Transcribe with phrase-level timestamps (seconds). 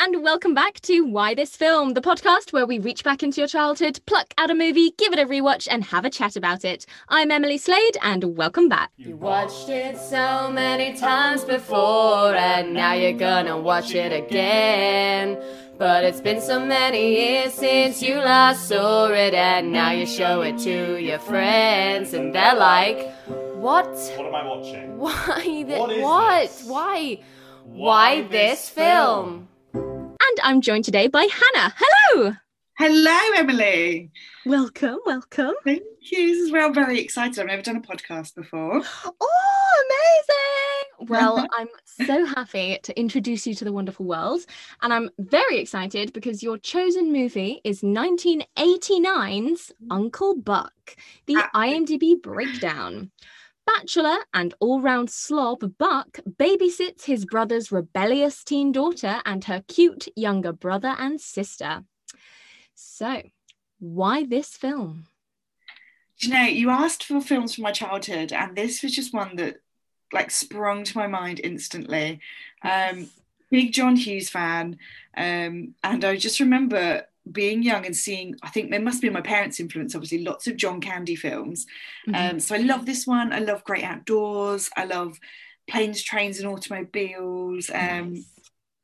[0.00, 3.48] and welcome back to Why This Film, the podcast where we reach back into your
[3.48, 6.86] childhood, pluck out a movie, give it a rewatch, and have a chat about it.
[7.08, 8.92] I'm Emily Slade, and welcome back.
[8.96, 15.36] You watched it so many times before, and now you're gonna watch it again.
[15.78, 20.42] But it's been so many years since you last saw it, and now you show
[20.42, 23.12] it to your friends, and they're like,
[23.56, 23.88] What?
[23.88, 24.96] What am I watching?
[24.96, 25.42] Why?
[25.42, 26.42] Th- What is what?
[26.42, 26.64] this?
[26.68, 27.20] Why?
[27.64, 29.48] Why this this film?
[30.28, 31.74] And I'm joined today by Hannah.
[31.78, 32.34] Hello!
[32.76, 34.10] Hello, Emily.
[34.44, 35.54] Welcome, welcome.
[35.64, 36.28] Thank you.
[36.28, 37.38] This is well, very excited.
[37.38, 38.82] I've never done a podcast before.
[39.20, 39.84] Oh,
[41.00, 41.08] amazing!
[41.08, 44.40] Well, I'm so happy to introduce you to the wonderful world.
[44.82, 53.12] And I'm very excited because your chosen movie is 1989's Uncle Buck, the IMDb breakdown.
[53.76, 60.08] Bachelor and all round slob Buck babysits his brother's rebellious teen daughter and her cute
[60.16, 61.84] younger brother and sister.
[62.74, 63.22] So,
[63.78, 65.04] why this film?
[66.18, 69.56] You know, you asked for films from my childhood, and this was just one that
[70.14, 72.20] like sprung to my mind instantly.
[72.62, 73.10] Um,
[73.50, 74.78] big John Hughes fan,
[75.14, 78.34] um, and I just remember being young and seeing.
[78.42, 79.94] I think there must be my parents' influence.
[79.94, 81.66] Obviously, lots of John Candy films.
[82.08, 82.32] Mhm.
[82.32, 83.32] Um, so I love this one.
[83.32, 84.70] I love Great Outdoors.
[84.76, 85.18] I love
[85.68, 87.70] Planes, Trains, and Automobiles.
[87.70, 88.24] Um, Nice.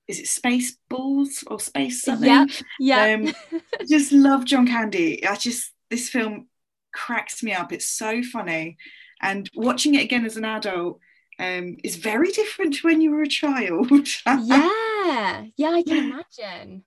[0.09, 2.29] is it Space Balls or Space something?
[2.29, 2.49] Yep,
[2.81, 3.15] yeah.
[3.15, 5.27] Um, just love John Candy.
[5.27, 6.49] I just this film
[6.93, 7.73] cracks me up.
[7.73, 8.77] It's so funny,
[9.21, 11.01] and watching it again as an adult
[11.39, 13.91] um, is very different to when you were a child.
[14.45, 16.85] yeah yeah i can imagine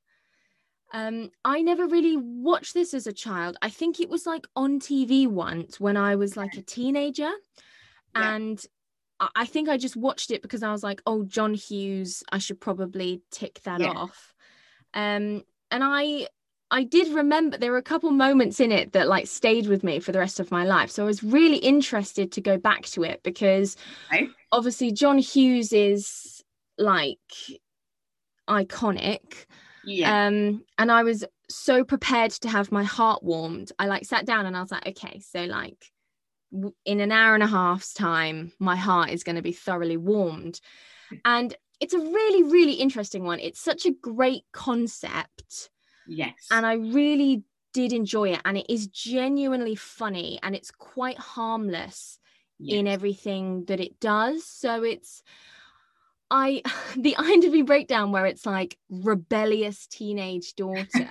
[0.93, 4.79] um i never really watched this as a child i think it was like on
[4.79, 7.29] tv once when i was like a teenager
[8.15, 8.35] Yeah.
[8.35, 8.65] and
[9.19, 12.59] I- think i just watched it because i was like oh john hughes i should
[12.61, 13.89] probably tick that Yeah.
[13.89, 14.33] off
[14.93, 16.27] um and i
[16.71, 19.99] i did remember there were a couple moments in it that like stayed with me
[19.99, 23.03] for the rest of my life so i was really interested to go back to
[23.03, 23.75] it because
[24.11, 24.29] Right.
[24.51, 26.43] obviously john hughes is
[26.77, 27.19] like
[28.49, 29.45] iconic
[29.87, 33.71] yeah, um and i was so prepared to have my heart warmed.
[33.79, 35.91] I like sat down and i was like okay so like
[36.51, 39.97] w- in an hour and a half's time my heart is going to be thoroughly
[39.97, 40.59] warmed.
[41.23, 43.39] And it's a really really interesting one.
[43.39, 45.69] It's such a great concept.
[46.07, 47.43] Yes, and i really
[47.73, 48.41] did enjoy it.
[48.43, 52.19] And it is genuinely funny and it's quite harmless
[52.59, 54.45] in everything that it does.
[54.45, 55.21] So it's
[56.29, 56.61] I
[56.97, 61.07] the IMDb breakdown where it's like rebellious teenage daughter.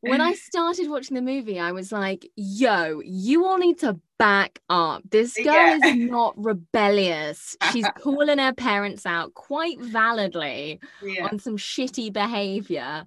[0.00, 4.60] when I started watching the movie, I was like, yo, you all need to back
[4.68, 5.02] up.
[5.10, 5.78] This girl Yeah.
[5.82, 7.56] is not rebellious.
[7.72, 11.26] She's calling her parents out quite validly yeah.
[11.26, 13.06] on some shitty behavior.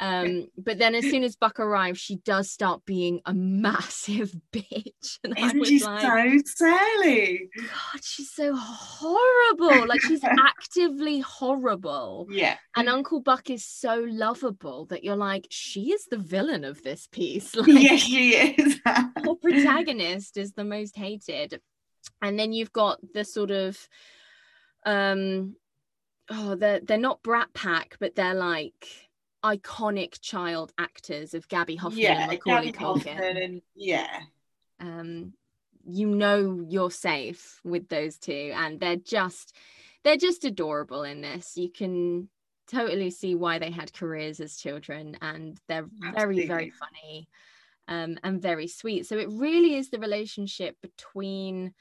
[0.00, 5.18] Um, but then as soon as Buck arrives, she does start being a massive bitch.
[5.24, 7.48] And Isn't she like, so silly?
[7.56, 9.86] God, she's so horrible.
[9.88, 12.28] Like she's actively horrible.
[12.30, 16.82] Yeah, And Uncle Buck is so lovable that you're like, she is the villain of
[16.82, 17.54] this piece.
[17.68, 18.80] Like yes, she is.
[18.86, 21.60] our protagonist is the most hated.
[22.22, 23.76] And then you've got the sort of
[24.86, 25.56] um
[26.30, 29.07] oh they're they're not Brat Pack, but they're like
[29.44, 33.42] iconic child actors of Gaby Hoffmann yeah, and Macaulay Gaby Hoffmann Culkin.
[33.42, 34.20] and yeah,
[34.80, 35.32] um
[35.84, 39.54] you know you're safe with those two and they're just
[40.04, 41.56] they're just adorable in this.
[41.56, 42.28] You can
[42.70, 47.28] totally see why they had careers as children and they're very very funny
[47.88, 49.06] um, and very sweet.
[49.06, 51.72] So it really is the relationship between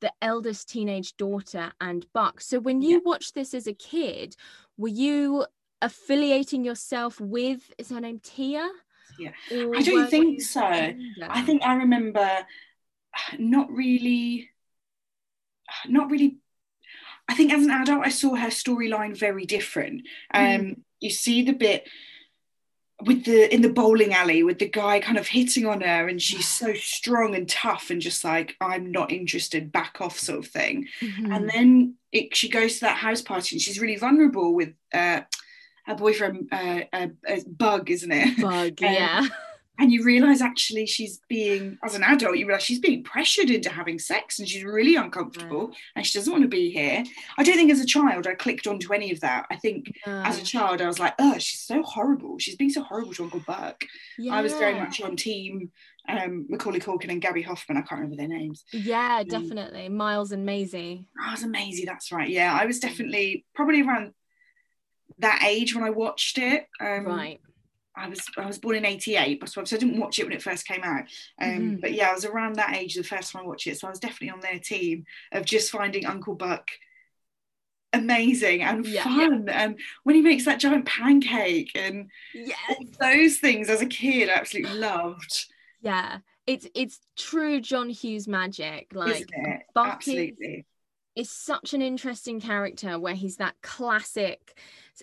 [0.00, 2.40] the eldest teenage daughter and buck.
[2.40, 3.00] So when you Yeah.
[3.04, 4.34] watched this as a kid
[4.76, 5.46] were you
[5.82, 8.68] affiliating yourself with is her name tia
[9.18, 9.32] Yeah.
[9.50, 10.62] I don't think so.
[10.62, 12.28] I think I remember
[13.38, 14.50] not really,
[15.88, 16.38] not really.
[17.28, 20.06] I think as an adult, I saw her storyline very different.
[20.32, 20.80] Um, Mm.
[21.00, 21.88] You see the bit
[23.06, 26.20] with the in the bowling alley with the guy kind of hitting on her, and
[26.20, 30.48] she's so strong and tough, and just like I'm not interested, back off, sort of
[30.48, 30.88] thing.
[31.00, 31.34] Mhm.
[31.34, 35.22] And then it, she goes to that house party, and she's really vulnerable with uh,
[35.90, 38.40] her boyfriend, uh, uh, uh, Bug, isn't it?
[38.40, 39.26] bug Um, yeah.
[39.78, 43.70] and you realize actually she's being as an adult you realize she's being pressured into
[43.70, 47.02] having sex and she's really uncomfortable and she doesn't want to be here.
[47.38, 49.46] I don't think as a child i clicked onto any of that.
[49.50, 52.38] I think as a child i was like oh she's so horrible.
[52.38, 53.84] She's being so horrible to uncle buck.
[54.30, 55.70] I was very much on team
[56.08, 57.76] um, macaulay culkin and gaby hoffmann.
[57.78, 58.64] I can't remember their names.
[58.72, 59.88] Yeah definitely.
[59.88, 61.06] Miles and Maisie.
[61.20, 62.28] Oh, it was amazing that's right.
[62.28, 64.12] Yeah i was definitely probably around
[65.18, 66.66] that age when I watched it.
[66.80, 67.40] Um, right.
[67.96, 70.66] I was I was born in '88, so I didn't watch it when it first
[70.66, 71.04] came out.
[71.40, 71.80] Um, Mhm.
[71.80, 73.90] But yeah, I was around that age the first time I watched it, so I
[73.90, 76.68] was definitely on their team of just finding Uncle Buck
[77.92, 79.02] amazing and Yeah.
[79.02, 79.48] fun.
[79.48, 82.54] And when he makes that giant pancake and Yeah.
[82.68, 85.46] all those things as a kid, I absolutely loved.
[85.80, 86.20] Yeah.
[86.46, 88.94] It's it's true John Hughes magic.
[88.94, 89.28] Like?
[89.74, 90.64] Buck Absolutely.
[91.16, 94.58] Is such an interesting character where he's that classic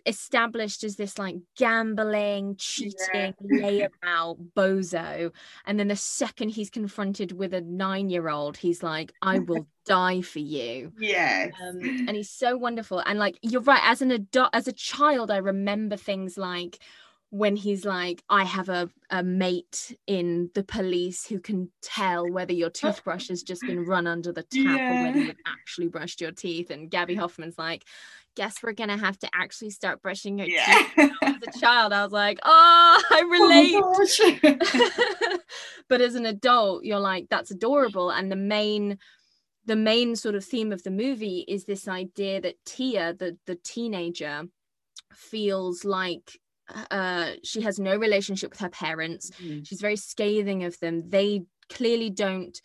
[0.06, 5.32] established as this like gambling cheating layabout bozo.
[5.66, 10.40] And then the second he's confronted with a nine-year-old he's like i will die for
[10.40, 10.92] you.
[11.00, 11.50] Yeah.
[11.62, 13.02] um, and he's so wonderful.
[13.06, 16.80] And like you're right as an adult as a child i remember things like
[17.38, 22.54] when he's like i have a, a mate in the police who can tell whether
[22.54, 26.20] your uh, toothbrush has just been run under the tap or whether you've actually brushed
[26.20, 26.72] your teeth.
[26.72, 27.84] And gaby hoffmann's like
[28.36, 32.12] guess we're gonna have to actually start brushing your teeth as a child i was
[32.12, 34.60] like oh i oh relate.
[34.64, 35.40] Oh
[35.90, 38.10] but as an adult you're like that's adorable.
[38.10, 38.98] And the main
[39.66, 43.56] the main sort of theme of the movie is this idea that tia the the
[43.56, 44.44] teenager
[45.14, 46.40] feels like
[46.92, 49.32] uh she has no relationship with her parents.
[49.42, 49.68] Mm.
[49.68, 51.10] she's very scathing of them.
[51.10, 52.60] They clearly don't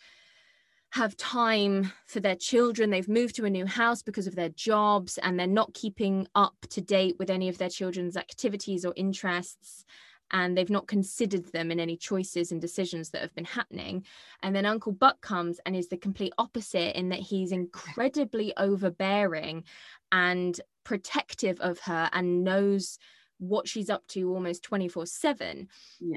[0.91, 2.91] have time for their children.
[2.91, 6.55] They've moved to a new house because of their jobs and they're not keeping up
[6.69, 9.85] to date with any of their children's activities or interests
[10.33, 14.05] and they've not considered them in any choices and decisions that have been happening.
[14.41, 19.63] And then uncle buck comes and is the complete opposite in that he's incredibly overbearing
[20.11, 22.97] and protective of her and knows
[23.43, 25.67] what she's up to almost 24 7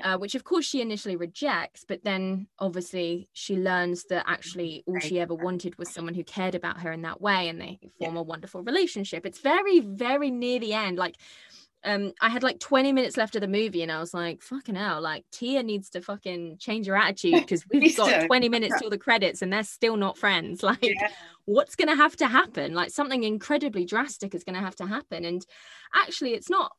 [0.05, 4.99] uh, which of course she initially rejects but then obviously she learns that actually all
[5.01, 8.17] she ever wanted was someone who cared about her in that way and they form
[8.17, 9.25] a wonderful relationship.
[9.27, 10.99] It's very very near the end.
[10.99, 11.17] Like
[11.85, 14.75] um i had like 20 minutes left of the movie and i was like fucking
[14.75, 18.27] hell like tia needs to fucking change her attitude because we've got do.
[18.27, 20.63] 20 minutes till the credits and they're still not friends.
[20.67, 21.09] Like Yeah.
[21.45, 22.75] what's going to have to happen?
[22.75, 25.25] Like something incredibly drastic is going to have to happen.
[25.25, 25.47] And
[25.95, 26.73] actually it's not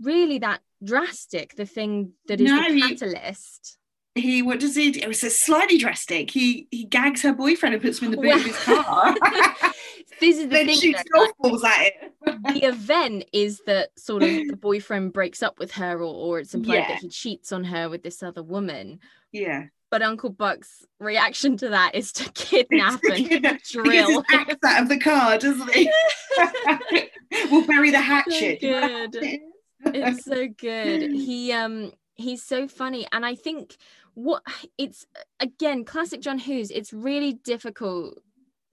[0.00, 3.78] really that drastic the thing that is No, the catalyst
[4.14, 5.00] He what does he do?
[5.00, 6.30] It was slightly drastic.
[6.30, 9.14] He he gags her boyfriend and puts him in the boot of his car.
[10.20, 12.12] this is the then thing shoots though, balls at it.
[12.52, 16.52] the event is that sort of the boyfriend breaks up with her or, or it's
[16.54, 16.88] implied Yeah.
[16.88, 19.00] that he cheats on her with this other woman
[19.32, 19.66] Yeah.
[19.90, 24.56] but uncle buck's reaction to that is to kidnap and He gets drill his axe
[24.64, 25.90] out of the car, doesn't he?
[27.50, 28.60] we'll bury the hatchet.
[28.60, 29.40] Do you know what good?
[29.84, 31.02] It's so good.
[31.12, 33.76] He um he's so funny and i think
[34.12, 34.42] what
[34.76, 35.06] it's
[35.40, 38.18] again classic john hughes it's really difficult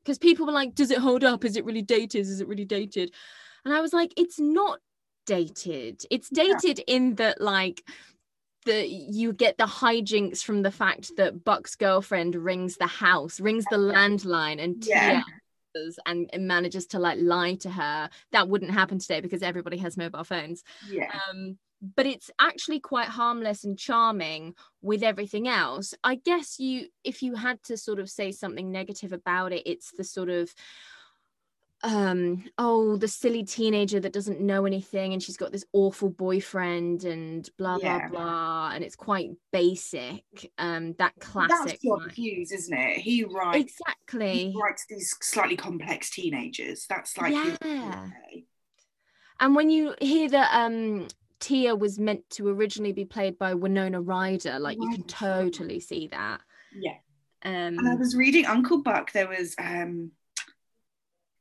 [0.03, 1.45] because people were like does it hold up?
[1.45, 2.21] Is it really dated?
[2.21, 3.13] Is it really dated?
[3.63, 4.79] And i was like it's not
[5.25, 6.03] dated.
[6.11, 6.55] It's Yeah.
[6.55, 7.83] dated in that like
[8.65, 13.65] the you get the hijinks from the fact that buck's girlfriend rings the house rings
[13.65, 15.11] the landline and Yeah.
[15.11, 15.25] Tia
[16.05, 19.97] and, and manages to like lie to her that wouldn't happen today because everybody has
[19.97, 21.11] mobile phones Yeah.
[21.29, 21.57] um
[21.95, 27.35] but it's actually quite harmless and charming with everything else i guess you if you
[27.35, 30.53] had to sort of say something negative about it it's the sort of
[31.83, 37.05] um oh the silly teenager that doesn't know anything and she's got this awful boyfriend
[37.05, 38.09] and blah blah Yeah.
[38.09, 40.23] blah and it's quite basic
[40.57, 42.97] um that That's classic like- Hughes, isn't it?
[42.97, 46.85] He writes exactly he writes these slightly complex teenagers.
[46.89, 48.09] That's like Yeah.
[49.39, 51.07] And when you hear that um
[51.39, 56.07] Tia was meant to originally be played by Winona Ryder, like you can totally see
[56.07, 56.41] that.
[56.77, 56.97] Yeah.
[57.45, 59.13] Um And I was reading Uncle Buck.
[59.13, 60.11] There was um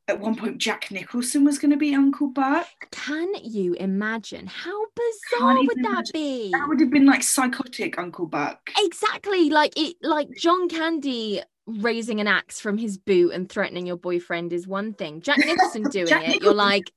[0.09, 2.67] at one point Jack Nicholson was going to be Uncle Buck.
[2.91, 6.13] can you imagine how bizarre would that imagine.
[6.13, 6.51] be?
[6.51, 8.71] That would have been like psychotic Uncle Buck.
[8.79, 9.51] Exactly.
[9.51, 14.55] Like it like John Candy raising an axe from his boot and threatening your boyfriend
[14.55, 15.21] is one thing.
[15.21, 16.91] Jack Nicholson doing Jack it, you're like,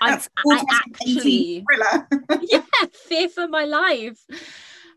[0.00, 1.64] I'm, That's I actually
[2.42, 2.62] yeah,
[2.92, 4.18] fear for my life.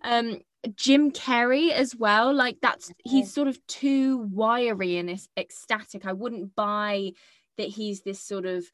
[0.03, 0.41] Um,
[0.76, 2.34] Jim Carrey as well.
[2.34, 6.06] Like that's he's sort of too wiry and ec- ecstatic.
[6.06, 7.12] I wouldn't buy
[7.58, 8.66] that he's this sort of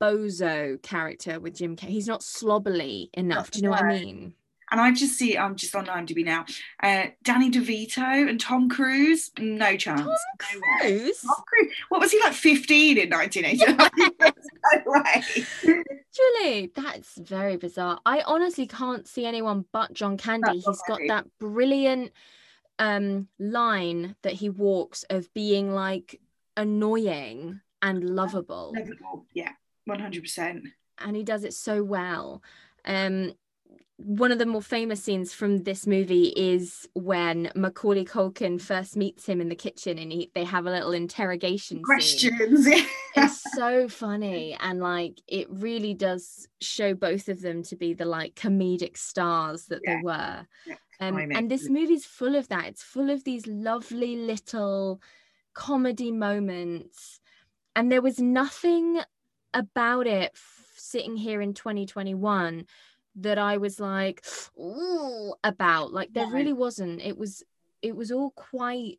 [0.00, 1.88] bozo character with Jim Carrey.
[1.90, 3.50] He's not slobbily enough.
[3.50, 4.34] Do you know what I mean?
[4.70, 6.44] And I just see, I'm just on IMDb now.
[6.82, 10.00] Uh, Danny DeVito and Tom Cruise, no chance.
[10.00, 10.14] Tom.
[10.80, 11.72] Cruise, Tom Cruise.
[11.88, 13.76] What was he like 15 in 1989?
[14.72, 15.22] no way.
[15.62, 18.00] literally, that's very bizarre.
[18.04, 20.60] I honestly can't see anyone but John Candy.
[20.60, 22.12] John He's got that brilliant
[22.78, 26.20] um line that he walks of being like
[26.56, 28.74] annoying and lovable.
[28.76, 29.26] Lovable.
[29.32, 29.52] Yeah,
[29.88, 30.62] 100%.
[30.98, 32.42] and he does it so well.
[32.84, 33.32] Um,
[33.98, 39.24] one of the more famous scenes from this movie is when Macaulay Culkin first meets
[39.24, 41.82] him in the kitchen and he, they have a little interrogation scene.
[41.82, 42.66] Questions.
[43.16, 48.04] It's so funny and like it really does show both of them to be the
[48.04, 49.96] like comedic stars that Yeah.
[49.96, 50.46] they were.
[51.00, 52.66] Um, and this movie's full of that.
[52.66, 55.00] It's full of these lovely little
[55.54, 57.20] comedy moments.
[57.74, 59.00] And there was nothing
[59.54, 62.66] about it f- sitting here in 2021
[63.16, 64.24] that I was like,
[64.58, 65.92] ooh, about.
[65.92, 66.32] Like there No.
[66.32, 67.00] really wasn't.
[67.02, 67.42] It was
[67.82, 68.98] it was all quite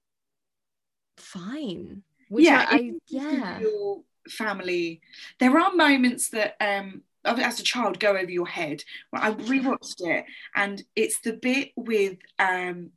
[1.18, 2.04] fine.
[2.30, 3.58] Which yeah, I, I it's just a yeah.
[3.60, 5.02] real family.
[5.40, 8.84] There are moments that um as a child go over your head.
[9.12, 12.92] Well, I rewatched it, and it's the bit with um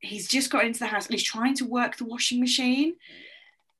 [0.00, 2.94] he's just got into the house and he's trying to work the washing machine.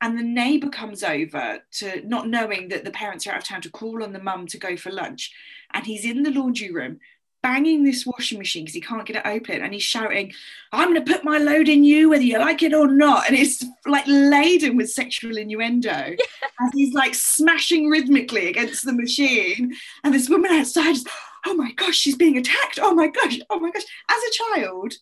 [0.01, 3.63] And the neighbour comes over to not knowing that the parents are out of town
[3.63, 5.33] to call on the mum to go for lunch.
[5.73, 7.01] And he's in the laundry room
[7.43, 9.63] banging this washing machine because he can't get it open.
[9.63, 10.33] And he's shouting,
[10.73, 13.29] I'm going to put my load in you, whether you like it or not.
[13.29, 16.17] And it's like laden with sexual innuendo.
[16.61, 19.75] And he's like smashing rhythmically against the machine.
[20.03, 21.07] And this woman outside is,
[21.47, 22.81] oh my gosh, she's being attacked.
[22.83, 23.85] Oh my gosh, oh my gosh.
[24.09, 24.95] As a child,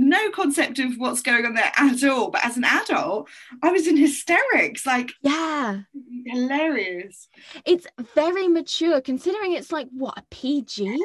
[0.00, 2.30] no concept of what's going on there at all.
[2.30, 3.28] But as an adult,
[3.62, 5.80] I was in hysterics, like Yeah.
[6.26, 7.28] hilarious.
[7.64, 10.98] It's very mature considering it's like what a PG?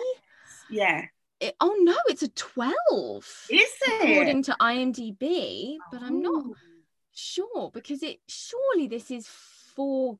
[0.69, 1.05] Yeah.
[1.39, 3.47] It, oh no, it's a 12.
[3.49, 4.09] Is it?
[4.11, 6.55] according to IMDb, but I'm not Ooh.
[7.13, 9.27] sure because it surely this is
[9.75, 10.17] for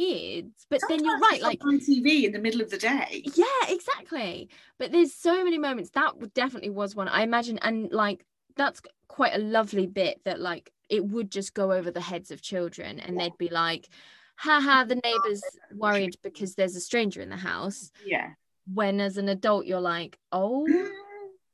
[0.00, 0.66] kids.
[0.70, 3.22] But then you're right, like on TV in the middle of the day.
[3.34, 4.48] yeah, exactly.
[4.78, 7.08] But there's so many moments that would definitely was one.
[7.08, 8.24] I imagine, and like
[8.56, 12.42] that's quite a lovely bit that like it would just go over the heads of
[12.42, 13.24] children, and Yeah.
[13.24, 13.88] they'd be like,
[14.36, 15.42] "Haha, the neighbor's
[15.74, 18.30] worried because there's a stranger in the house." Yeah.
[18.72, 20.88] When as an adult, you're like, "Oh." Mm.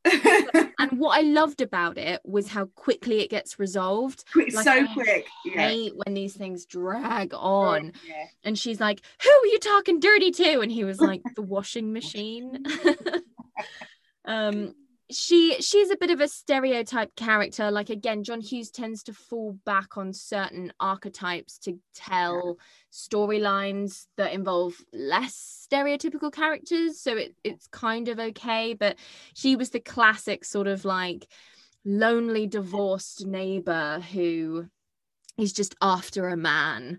[0.79, 4.25] And what I loved about it was how quickly it gets resolved.
[4.31, 5.27] quick, Like, so I quick.
[5.45, 5.89] Yeah.
[6.05, 7.93] when these things drag on.
[8.07, 8.27] Yeah.
[8.45, 10.61] And she's like, Who are you talking dirty to?
[10.61, 12.65] And he was like, The washing machine.
[14.27, 14.75] um
[15.11, 17.71] she she's a bit of a stereotype character.
[17.71, 22.59] Like again john hughes tends to fall back on certain archetypes to tell
[22.93, 27.01] storylines that involve less stereotypical characters.
[27.01, 28.75] So it, it's kind of okay.
[28.75, 28.99] But
[29.35, 31.27] she was the classic sort of like
[31.85, 34.67] lonely divorced neighbor who
[35.39, 36.99] is just after a man.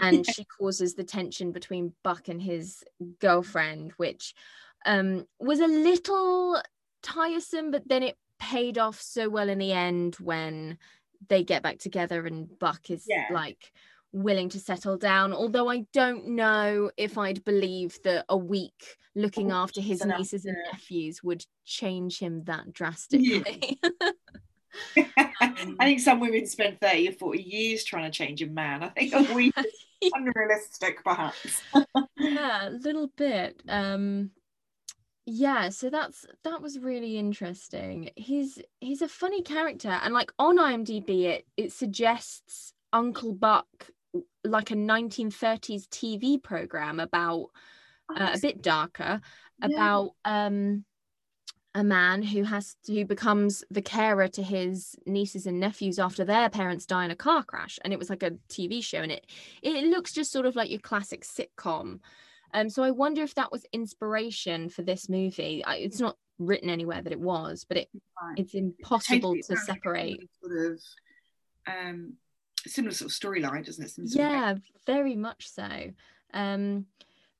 [0.00, 2.84] And she causes the tension between buck and his
[3.20, 4.34] girlfriend which
[4.86, 6.60] um was a little
[7.02, 10.78] tiresome but then it paid off so well in the end when
[11.28, 13.26] they get back together and buck is Yeah.
[13.32, 13.72] like
[14.12, 15.32] willing to settle down.
[15.32, 20.18] Although i don't know if i'd believe that a week looking Oh, after his enough,
[20.20, 23.78] nieces and nephews would change him that drastically.
[24.96, 28.82] I think some women spend 30 or 40 years trying to change a man.
[28.84, 31.62] I think a week is unrealistic, perhaps.
[32.18, 33.60] yeah a little bit.
[33.68, 34.30] Um
[35.30, 40.56] yeah so that's that was really interesting he's he's a funny character and like on
[40.56, 43.66] imdb it it suggests uncle buck
[44.42, 47.48] like a 1930s tv program about
[48.08, 49.20] uh, a bit darker
[49.60, 49.66] Yeah.
[49.66, 50.84] about um
[51.74, 56.48] a man who has who becomes the carer to his nieces and nephews after their
[56.48, 59.26] parents die in a car crash and it was like a tv show and it
[59.60, 62.00] it looks just sort of like your classic sitcom
[62.54, 65.64] um so i wonder if that was inspiration for this movie.
[65.64, 67.88] I, it's not written anywhere that it was but it
[68.20, 68.38] Right.
[68.38, 70.30] it's impossible It to sounds like a separate.
[70.42, 70.80] Sort of
[71.66, 72.14] um,
[72.66, 73.90] similar sort of storyline, doesn't it?
[73.90, 74.54] Similar sort of- yeah
[74.86, 75.68] very much so.
[76.34, 76.86] Um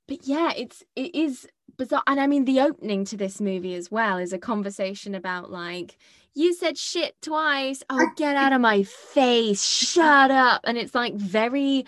[0.07, 1.47] but yeah it's it is
[1.77, 5.51] bizarre and i mean the opening to this movie as well is a conversation about
[5.51, 5.97] like
[6.35, 7.83] you said shit twice.
[7.91, 9.63] Oh get out of my face.
[9.93, 10.61] Shut up.
[10.65, 11.85] And it's like very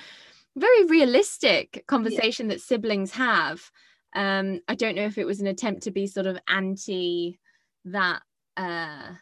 [0.61, 3.71] very realistic conversation that siblings have.
[4.15, 7.39] Um i don't know if it was an attempt to be sort of anti
[7.85, 8.23] that
[8.57, 9.13] uh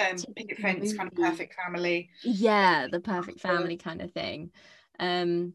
[0.00, 2.10] um, Typical picket fence, kind of perfect family.
[2.24, 4.50] yeah the perfect family kind of thing.
[4.98, 5.54] Um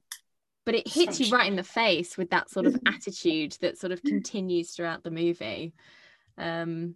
[0.65, 3.91] but it hits you right in the face with that sort of attitude that sort
[3.91, 5.73] of continues throughout the movie.
[6.37, 6.95] Um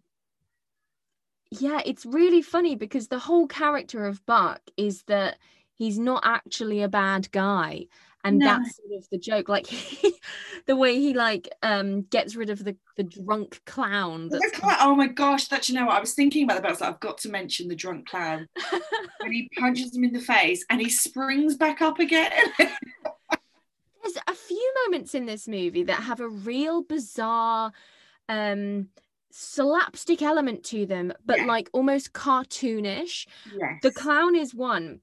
[1.51, 5.37] yeah it's really funny because the whole character of buck is that
[5.75, 7.85] he's not actually a bad guy
[8.27, 8.45] and No.
[8.45, 9.67] that's sort of the joke like
[10.67, 14.77] the way he like um gets rid of the the drunk clown The that's clown-
[14.81, 16.81] oh my gosh, that you know what I was thinking about that, but I was
[16.81, 18.47] like, I've got to mention the drunk clown
[19.21, 22.31] when he punches him in the face and he springs back up again.
[22.59, 27.71] there's a few moments in this movie that have a real bizarre
[28.29, 28.87] um
[29.31, 31.45] slapstick element to them but Yeah.
[31.45, 33.79] like almost cartoonish Yes.
[33.83, 35.01] the clown is one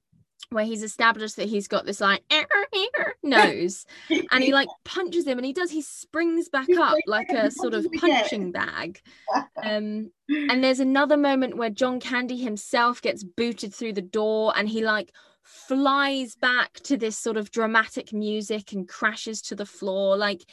[0.49, 4.67] where he's established that he's got this like eh, eh, eh, nose and he like
[4.85, 7.97] punches him and he does he springs back up like, a sort of punches me
[7.97, 9.01] again." punching bag.
[9.63, 14.67] Um and there's another moment where john candy himself gets booted through the door and
[14.67, 15.11] he like
[15.43, 20.43] flies back to this sort of dramatic music and crashes to the floor like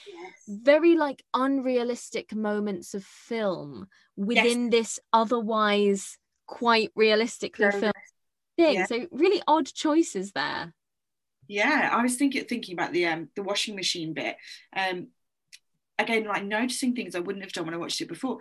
[0.47, 7.95] very like unrealistic moments of film within this otherwise quite realistically filmed
[8.57, 8.87] thing yeah.
[8.87, 10.75] so really odd choices there
[11.49, 14.37] Yeah, I was thinking thinking about the um the washing machine bit.
[14.77, 15.09] Um
[15.99, 18.39] again, like noticing things I wouldn't have done when I watched it before.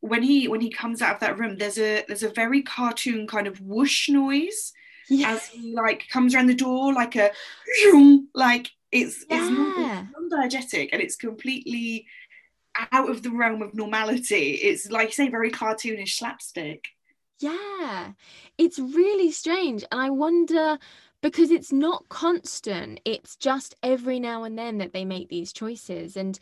[0.00, 3.26] When he when he comes out of that room, there's a there's a very cartoon
[3.26, 4.72] kind of whoosh noise
[5.08, 7.30] yeah as he like comes around the door like a
[8.34, 10.06] like it's it's Yeah.
[10.12, 12.06] non diegetic and it's completely
[12.92, 14.52] out of the realm of normality.
[14.54, 16.84] It's like you say, very cartoonish slapstick.
[17.40, 18.12] Yeah,
[18.58, 19.84] it's really strange.
[19.90, 20.78] And I wonder
[21.22, 26.16] because it's not constant, it's just every now and then that they make these choices.
[26.16, 26.38] And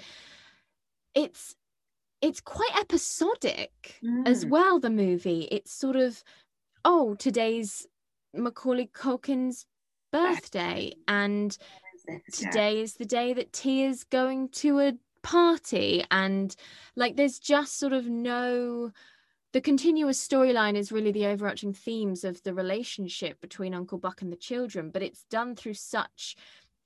[1.15, 1.55] it's
[2.21, 4.51] it's quite episodic as Mm.
[4.51, 5.49] well, the movie.
[5.51, 6.23] It's sort of,
[6.85, 7.87] oh, today's
[8.33, 9.67] Macaulay Culkin's
[10.13, 11.57] birthday, and
[12.33, 16.57] today is the day that Tia's going to a party and
[16.97, 18.91] like there's just sort of no
[19.53, 24.33] the continuous storyline is really the overarching themes of the relationship between Uncle Buck and
[24.33, 26.37] the children but it's done through such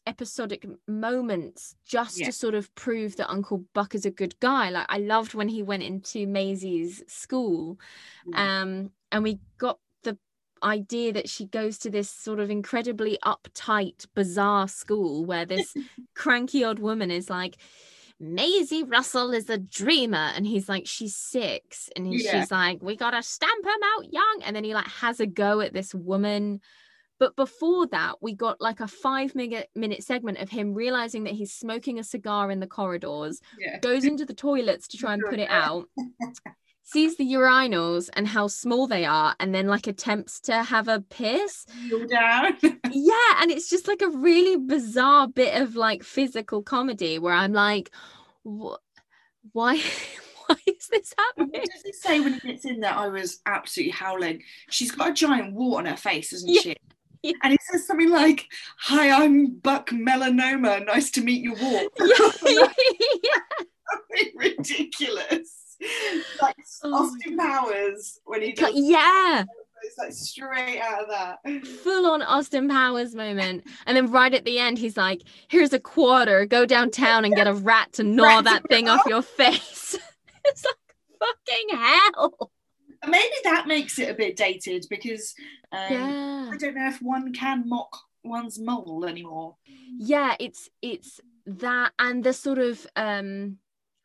[0.06, 2.26] episodic moments just Yeah.
[2.26, 5.49] to sort of prove that Uncle Buck is a good guy like I loved when
[5.49, 7.78] he went into Maisie's school
[8.26, 8.61] Yeah.
[8.62, 10.16] um and we got the
[10.62, 15.75] idea that she goes to this sort of incredibly uptight bizarre school where this
[16.14, 17.56] cranky old woman is like
[18.18, 20.30] Maisie Russell is a dreamer.
[20.35, 21.90] And he's like she's six.
[21.94, 22.40] And he, Yeah.
[22.40, 24.41] she's like we gotta stamp him out young.
[24.45, 26.60] And then he like has a go at this woman.
[27.19, 31.34] But before that we got like a five minute minute segment of him realizing that
[31.34, 33.78] he's smoking a cigar in the corridors yeah.
[33.78, 35.88] goes into the toilets to try and put it out,
[36.86, 41.00] sees the urinals and how small they are, and then like attempts to have a
[41.00, 41.66] piss.
[42.92, 47.52] Yeah, and it's just like a really bizarre bit of like physical comedy where I'm
[47.52, 47.90] like,
[48.44, 48.76] "Wh-
[49.52, 49.82] why?
[50.46, 51.60] Why is this happening?
[51.60, 52.94] what does he say when he gets in there?
[52.94, 54.44] I was absolutely howling.
[54.70, 56.60] She's got a giant wart on her face, isn't Yeah.
[56.60, 56.76] she?
[57.25, 57.32] Yeah.
[57.42, 58.46] And he says something like,
[58.78, 60.86] Hi, I'm Buck Melanoma.
[60.86, 61.86] Nice to meet you, wart.
[62.46, 62.68] yeah.
[64.36, 65.66] Ridiculous.
[66.43, 69.45] Like Oh Austin Powers when he does yeah,
[69.82, 71.67] it's like straight out of that.
[71.82, 73.65] full on Austin Powers moment.
[73.86, 77.47] And then right at the end, he's like, here's a quarter, go downtown and get
[77.47, 79.97] a rat to gnaw Rat to that thing off your face.
[80.45, 82.50] it's like fucking hell.
[83.06, 85.34] Maybe that makes it a bit dated because
[85.73, 86.50] um, Yeah.
[86.52, 89.56] I don't know if one can mock one's mole anymore.
[89.99, 93.58] Yeah, it's it's that and the sort of um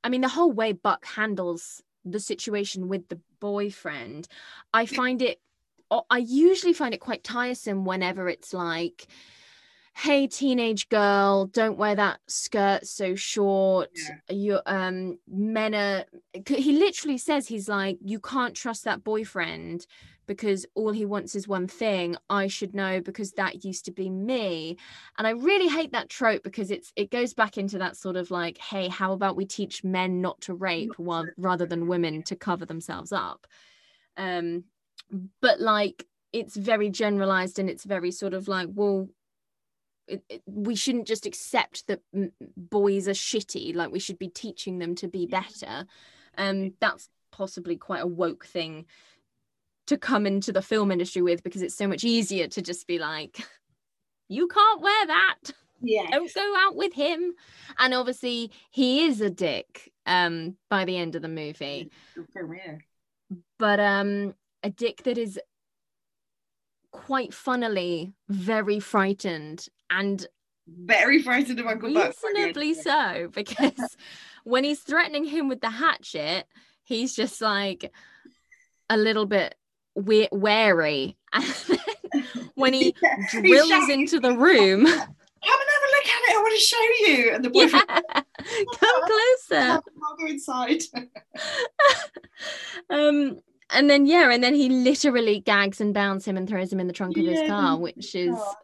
[0.03, 4.27] I mean the whole way Buck handles the situation with the boyfriend,
[4.73, 5.39] I find it
[6.09, 9.07] I- usually find it quite tiresome whenever it's like
[9.93, 13.89] hey teenage girl don't wear that skirt so short.
[14.29, 16.05] You um men are
[16.47, 19.85] he literally says he's like you can't trust that boyfriend
[20.27, 22.15] because all he wants is one thing.
[22.29, 24.77] I should know because that used to be me.
[25.17, 28.31] And i really hate that trope because it's it goes back into that sort of
[28.31, 32.35] like hey how about we teach men not to rape while, rather than women to
[32.35, 33.45] cover themselves up?
[34.15, 34.63] Um
[35.41, 39.09] but like it's very generalized and it's very sort of like well
[40.07, 44.27] it, it- we shouldn't just accept that m- boys are shitty like we should be
[44.29, 45.85] teaching them to be better.
[46.37, 48.85] Um that's possibly quite a woke thing
[49.87, 52.99] to come into the film industry with because it's so much easier to just be
[52.99, 53.39] like
[54.29, 55.37] you can't wear that.
[55.83, 56.05] Yeah.
[56.11, 57.33] don't go out with him.
[57.79, 61.89] And obviously he is a dick um by the end of the movie.
[63.57, 65.39] But um a dick that is
[66.91, 70.25] quite funnily very frightened and
[70.67, 72.13] Very frightened of Uncle Buck.
[72.23, 73.95] reasonably so because
[74.43, 76.45] when he's threatening him with the hatchet
[76.83, 77.91] he's just like
[78.89, 79.55] a little bit
[79.95, 82.25] we- wary and then
[82.55, 84.85] when he Yeah, drills into the room
[85.43, 86.35] Come and have a look at it.
[86.35, 87.31] I want to show you.
[87.33, 88.21] And the boyfriend, yeah
[88.79, 90.83] come closer I'll go inside.
[92.89, 96.79] um and then yeah and then he literally gags and bounds him and throws him
[96.79, 98.55] in the trunk of his car which is car.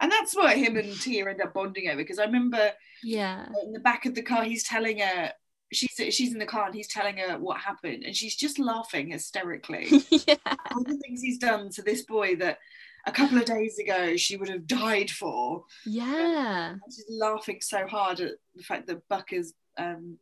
[0.00, 1.96] And that's what him and Tia end up bonding over.
[1.96, 2.70] Because I remember
[3.02, 3.46] Yeah.
[3.64, 5.32] in the back of the car, he's telling her
[5.72, 9.10] she's she's in the car and he's telling her what happened, and she's just laughing
[9.10, 9.88] hysterically.
[10.10, 10.36] yeah.
[10.72, 12.58] All the things he's done to this boy that
[13.06, 15.64] a couple of days ago she would have died for.
[15.86, 16.70] Yeah.
[16.70, 20.18] And she's laughing so hard at the fact that Buck has um,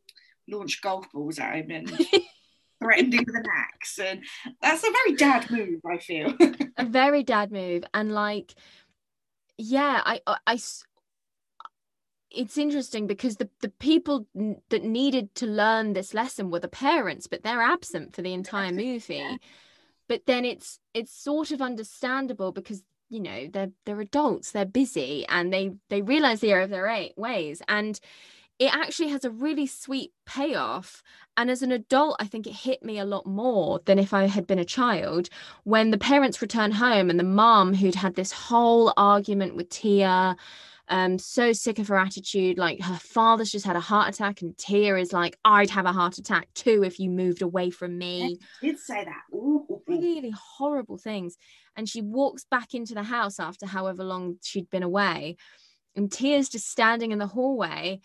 [0.47, 1.89] launched golf balls at him and
[2.81, 4.23] threatened him with an axe, and
[4.61, 5.79] that's a very dad move.
[5.89, 6.33] I feel.
[6.77, 8.53] a very dad move and like
[9.57, 10.59] yeah I, I,
[12.31, 16.67] it's interesting because the the people n- that needed to learn this lesson were the
[16.67, 19.37] parents but they're absent for the entire movie.
[20.07, 25.25] but then it's it's sort of understandable because you know they're they're adults they're busy
[25.29, 27.61] and they they realize the error of their eight ways.
[27.67, 27.99] And
[28.59, 31.03] it actually has a really sweet payoff
[31.35, 34.25] and as an adult i think it hit me a lot more than if i
[34.25, 35.29] had been a child
[35.63, 40.35] when the parents return home and the mom who'd had this whole argument with tia
[40.89, 44.57] um so sick of her attitude like her father's just had a heart attack and
[44.57, 48.37] tia is like i'd have a heart attack too if you moved away from me
[48.61, 49.23] did say that.
[49.33, 49.81] Ooh.
[49.87, 51.37] really horrible things.
[51.75, 55.37] And she walks back into the house after however long she'd been away.
[55.95, 58.01] And Tia's just standing in the hallway.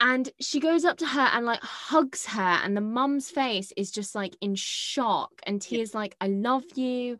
[0.00, 2.60] And she goes up to her and like hugs her.
[2.64, 5.32] And the mum's face is just like in shock.
[5.44, 7.18] And Tia's like, I love you.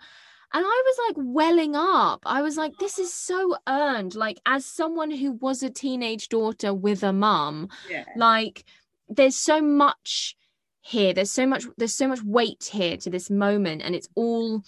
[0.52, 2.22] And I was like welling up.
[2.24, 4.14] I was like, this is so earned.
[4.14, 8.04] Like, as someone who was a teenage daughter with a mum, Yeah.
[8.16, 8.64] like
[9.08, 10.36] there's so much
[10.80, 14.62] here there's so much there's so much weight here to this moment and it's all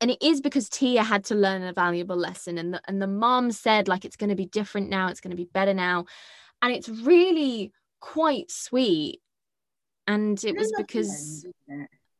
[0.00, 3.08] and it is because Tia had to learn a valuable lesson and the, and the
[3.08, 6.04] mom said like it's going to be different now it's going to be better now
[6.62, 9.20] and it's really quite sweet
[10.06, 11.46] and it was because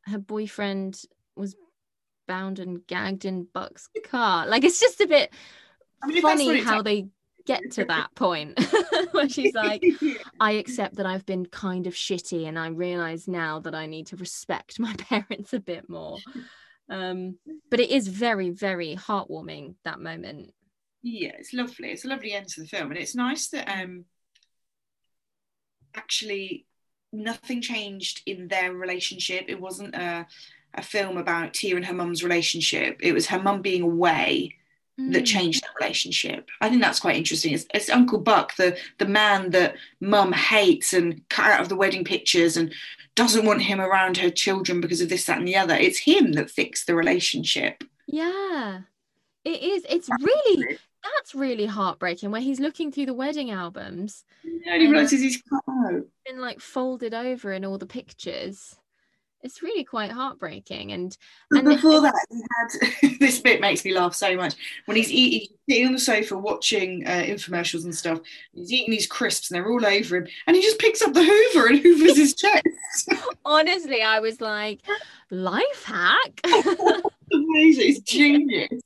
[0.06, 1.00] her boyfriend
[1.36, 1.56] was
[2.26, 5.32] bound and gagged in Buck's car like it's just a bit
[6.02, 7.08] I mean, if that's what funny how they
[7.46, 8.58] get to that point
[9.12, 9.82] where she's like
[10.40, 14.08] I accept that I've been kind of shitty and I realize now that I need
[14.08, 16.18] to respect my parents a bit more.
[16.90, 17.38] Um,
[17.70, 20.52] but it is very, very heartwarming that moment.
[21.02, 21.90] yeah, it's lovely.
[21.90, 24.04] It's a lovely end to the film, and it's nice that um
[25.94, 26.66] actually
[27.12, 29.46] nothing changed in their relationship.
[29.48, 30.26] It wasn't a
[30.74, 32.98] a film about Tia and her mum's relationship.
[33.00, 34.54] It was her mum being away
[34.98, 35.26] that Mm.
[35.26, 36.50] changed that relationship.
[36.60, 37.54] I think that's quite interesting.
[37.54, 41.76] It's, it's Uncle Buck, the the man that Mum hates and cut out of the
[41.76, 42.74] wedding pictures and
[43.14, 45.74] doesn't want him around her children because of this, that, and the other.
[45.74, 47.82] It's him that fixed the relationship.
[48.06, 48.80] Yeah,
[49.44, 49.86] it is.
[49.88, 55.42] It's really, that's really heartbreaking where he's looking through the wedding albums He realizes he's
[56.28, 58.76] and like folded over in all the pictures.
[59.42, 60.90] It's really quite heartbreaking.
[60.90, 61.16] And,
[61.52, 62.42] and before that, he
[63.00, 64.56] had this bit makes me laugh so much
[64.86, 68.20] when he's eating, sitting on the sofa watching uh, infomercials and stuff.
[68.52, 71.22] He's eating these crisps and they're all over him, and he just picks up the
[71.22, 72.64] Hoover and hoovers his chest.
[73.44, 74.80] honestly, I was like,
[75.30, 76.40] life hack.
[76.44, 78.82] Amazing, it's genius.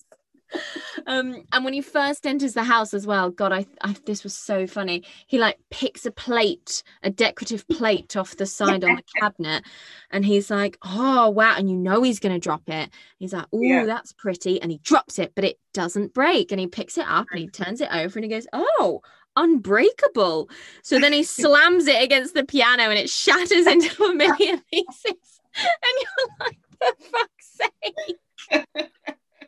[1.07, 4.35] Um and when he first enters the house as well god I, I this was
[4.35, 5.03] so funny.
[5.27, 9.65] He like picks a plate a decorative plate off the side on the cabinet
[10.11, 12.91] and he's like oh wow and you know he's gonna drop it.
[13.19, 13.85] He's like oh Yeah.
[13.85, 17.27] that's pretty and he drops it but it doesn't break and he picks it up
[17.31, 19.01] and he turns it over and he goes oh
[19.37, 20.49] unbreakable.
[20.83, 25.41] So then he slams it against the piano and it shatters into a million pieces
[25.55, 28.19] and you're like for fuck's sake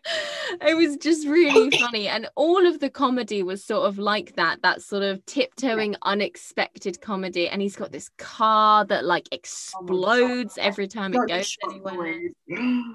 [0.66, 4.60] it was just really funny and all of the comedy was sort of like that
[4.62, 10.88] that sort of tiptoeing unexpected comedy and he's got this car that like explodes every
[10.88, 12.20] time it goes anywhere.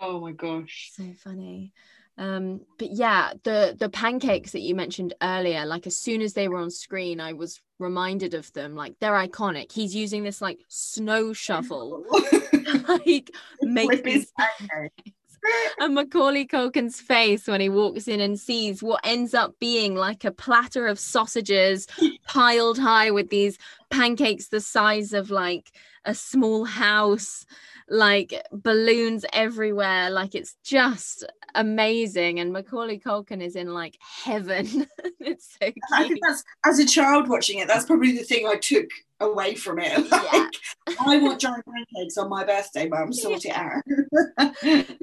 [0.00, 0.90] Oh my gosh.
[0.92, 1.72] so funny.
[2.18, 6.48] Um but yeah the the pancakes that you mentioned earlier like as soon as they
[6.48, 8.74] were on screen i was reminded of them.
[8.74, 9.72] Like they're iconic.
[9.72, 12.04] He's using this like snow shovel
[12.88, 13.30] like
[13.62, 14.32] make these
[15.78, 20.24] and Macaulay Culkin's face when he walks in and sees what ends up being like
[20.24, 21.86] a platter of sausages
[22.26, 23.58] piled high with these
[23.90, 25.72] pancakes the size of like
[26.04, 27.46] a small house,
[27.88, 30.10] like balloons everywhere.
[30.10, 32.40] Like it's just amazing.
[32.40, 34.86] And Macaulay Culkin is in like heaven.
[35.20, 35.76] it's so cute.
[35.92, 37.68] I think that's as a child watching it.
[37.68, 38.86] That's probably the thing I took
[39.20, 40.06] away from it.
[40.86, 40.96] Yeah.
[41.06, 43.10] I want giant pancakes on my birthday, Mum.
[43.12, 43.82] Sort it out.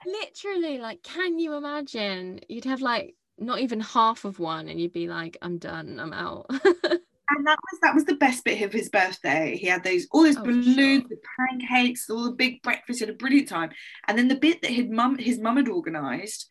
[0.06, 2.39] Literally, like, can you imagine?
[2.47, 6.13] You'd have like not even half of one, and you'd be like, I'm done, I'm
[6.13, 6.45] out.
[6.52, 9.58] and that was that was the best bit of his birthday.
[9.58, 11.02] He had those all those Oh, balloons, sure.
[11.10, 11.17] the
[11.50, 13.00] pancakes, all the big breakfast.
[13.00, 13.71] He had a brilliant time.
[14.08, 16.47] And then the bit that his mum his mum had organised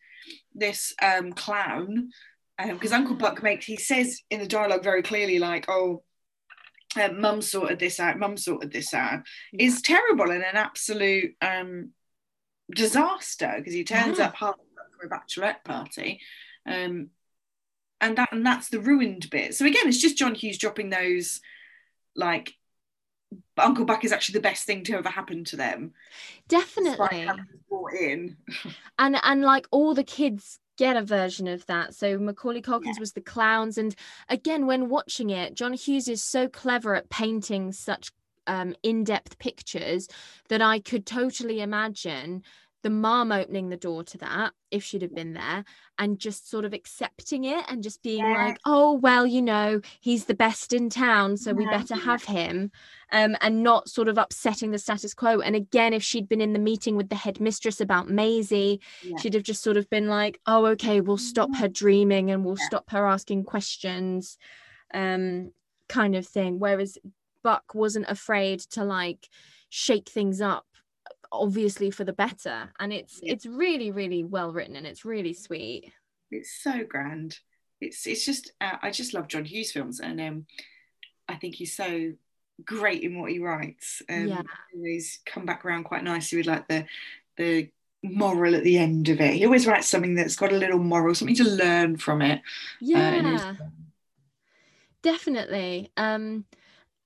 [0.53, 2.09] this um, clown
[2.57, 6.03] because Uncle Buck makes he says in the dialogue very clearly like oh
[6.97, 9.21] uh, mum sorted this out mum sorted this out.
[9.53, 11.91] Is terrible and an absolute um,
[12.73, 14.25] disaster because he turns Yeah.
[14.27, 14.55] up half
[14.99, 16.21] for a bachelorette party
[16.65, 17.09] um,
[17.99, 19.55] and that and that's the ruined bit.
[19.55, 21.39] So again it's just John Hughes dropping those
[22.15, 22.53] like
[23.57, 25.93] Uncle Buck is actually the best thing to ever happen to them.
[26.47, 27.29] Definitely.
[27.69, 28.37] brought in.
[28.99, 31.93] And and like all the kids get a version of that.
[31.93, 33.95] So macaulay culkin's was the clowns and
[34.29, 38.11] again when watching it john hughes is so clever at painting such
[38.47, 40.07] um, in-depth pictures
[40.49, 42.41] that i could totally imagine
[42.83, 45.63] the mom opening the door to that if she'd have been there
[45.99, 48.45] and just sort of accepting it and just being Yeah.
[48.47, 52.71] like oh well you know he's the best in town so we better have him
[53.11, 56.53] um, and not sort of upsetting the status quo and again if she'd been in
[56.53, 59.17] the meeting with the headmistress about maisie Yeah.
[59.19, 62.57] she'd have just sort of been like oh okay we'll stop her dreaming and we'll
[62.59, 62.65] Yeah.
[62.67, 64.37] stop her asking questions
[64.93, 65.51] um
[65.87, 66.97] kind of thing whereas
[67.43, 69.27] buck wasn't afraid to like
[69.69, 70.65] shake things up
[71.31, 73.33] obviously for the better and it's Yeah.
[73.33, 75.91] it's really really well written and it's really sweet
[76.29, 77.39] It's so grand.
[77.79, 80.45] It's it's just uh, I just love John Hughes films, and um,
[81.27, 82.13] I think he's so
[82.63, 84.01] great in what he writes.
[84.07, 84.41] Um, Yeah.
[84.73, 86.85] He's come back around quite nicely with like the
[87.37, 87.69] the
[88.03, 89.33] moral at the end of it.
[89.33, 92.39] He always writes something that's got a little moral, something to learn from it.
[92.39, 92.41] Uh,
[92.81, 93.57] yeah it's-
[95.01, 96.45] definitely um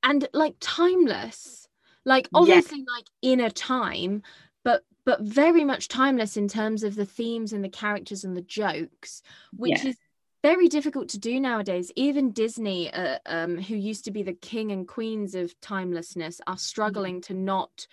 [0.03, 1.64] and like timeless
[2.05, 2.39] like Yeah.
[2.39, 4.21] obviously like in a time
[4.63, 8.41] but but very much timeless in terms of the themes and the characters and the
[8.41, 9.21] jokes
[9.55, 9.89] which Yeah.
[9.91, 9.97] is
[10.43, 14.71] very difficult to do nowadays even disney uh, um who used to be the king
[14.71, 17.87] and queens of timelessness are struggling to not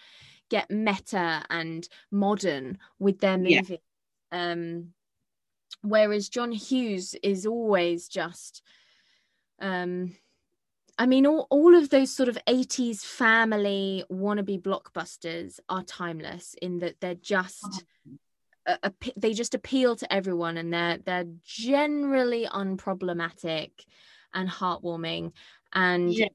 [0.51, 3.61] get meta and modern with their Yeah.
[3.61, 3.83] movie
[4.31, 4.89] um
[5.83, 8.63] whereas john hughes is always just
[9.61, 10.15] um
[10.99, 16.79] I mean, all, all of those sort of 80s family wannabe blockbusters are timeless in
[16.81, 17.85] that they're just
[18.67, 23.71] a, a, they just appeal to everyone and they're they're generally unproblematic
[24.35, 25.33] and heartwarming
[25.73, 26.29] and Yeah.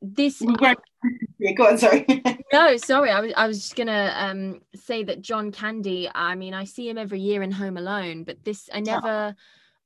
[0.00, 0.40] this
[1.38, 2.06] yeah, go on, sorry.
[2.52, 6.54] no sorry I was I was just gonna um say that John Candy I mean
[6.54, 9.34] I see him every year in Home Alone but this I never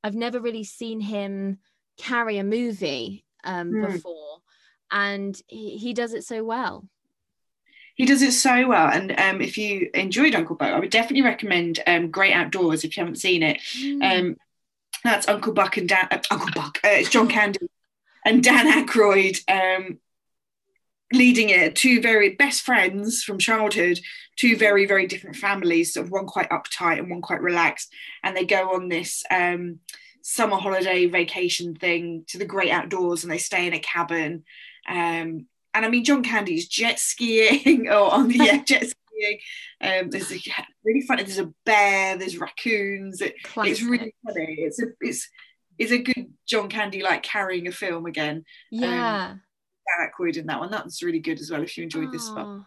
[0.04, 1.58] I've never really seen him
[1.96, 3.92] carry a movie um Hmm.
[3.92, 4.38] before
[4.90, 6.88] and he, he does it so well
[7.94, 11.22] He does it so well, and um, if you enjoyed Uncle Buck, I would definitely
[11.22, 13.60] recommend um, Great Outdoors if you haven't seen it.
[13.76, 14.02] Hmm.
[14.02, 14.36] Um,
[15.02, 16.06] that's Uncle Buck and Dan.
[16.10, 16.78] Uh, Uncle Buck.
[16.84, 17.66] Uh, it's John Candy
[18.24, 19.98] and Dan Aykroyd um,
[21.12, 21.74] leading it.
[21.74, 23.98] Two very best friends from childhood.
[24.36, 25.94] Two very very different families.
[25.94, 27.92] Sort of one quite uptight and one quite relaxed.
[28.22, 29.80] And they go on this um,
[30.28, 34.44] summer holiday vacation thing to the great outdoors, and they stay in a cabin.
[34.86, 39.38] Um, and I mean, John Candy's jet skiing or on the yeah, jet skiing.
[39.80, 40.38] Um, there's a
[40.84, 41.22] really funny.
[41.22, 42.18] There's a bear.
[42.18, 43.22] There's raccoons.
[43.22, 44.56] It, it's really funny.
[44.58, 45.28] It's a it's
[45.78, 48.44] it's a good John Candy like carrying a film again.
[48.70, 49.34] yeah
[49.98, 50.70] Dan Aykroyd in that one.
[50.70, 51.62] That's really good as well.
[51.62, 52.60] If you enjoyed this Aw.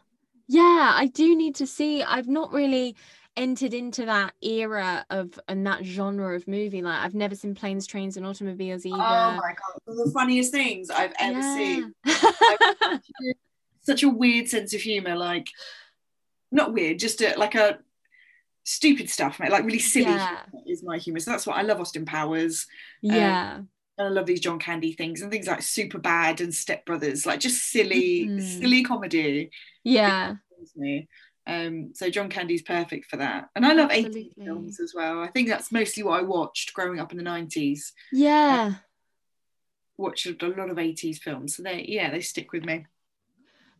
[0.47, 2.95] yeah I do need to see I've not really
[3.37, 7.87] entered into that era of and that genre of movie like I've never seen planes
[7.87, 11.93] trains and automobiles either oh my god, one of the funniest things I've ever seen.
[12.05, 13.33] yeah.
[13.83, 15.47] Such a weird sense of humor, like
[16.51, 17.79] not weird, just a, like a
[18.63, 19.49] stupid stuff, mate.
[19.51, 20.41] Like really silly Yeah.
[20.67, 21.19] is my humor.
[21.19, 21.79] So that's what I love.
[21.79, 22.67] Austin Powers.
[23.01, 23.55] yeah
[23.97, 27.39] And I love these John Candy things and things like Superbad and Step Brothers, like
[27.39, 28.59] just silly, Mhm.
[28.59, 29.49] silly comedy.
[29.83, 30.35] yeah.
[31.47, 33.49] Um, so John Candy's perfect for that.
[33.55, 35.21] And I love 80s films as well.
[35.21, 37.91] I think that's mostly what I watched growing up in the 90s.
[38.11, 38.73] yeah
[39.97, 41.55] Watched a lot of 80s films.
[41.55, 42.85] So they yeah, they stick with me.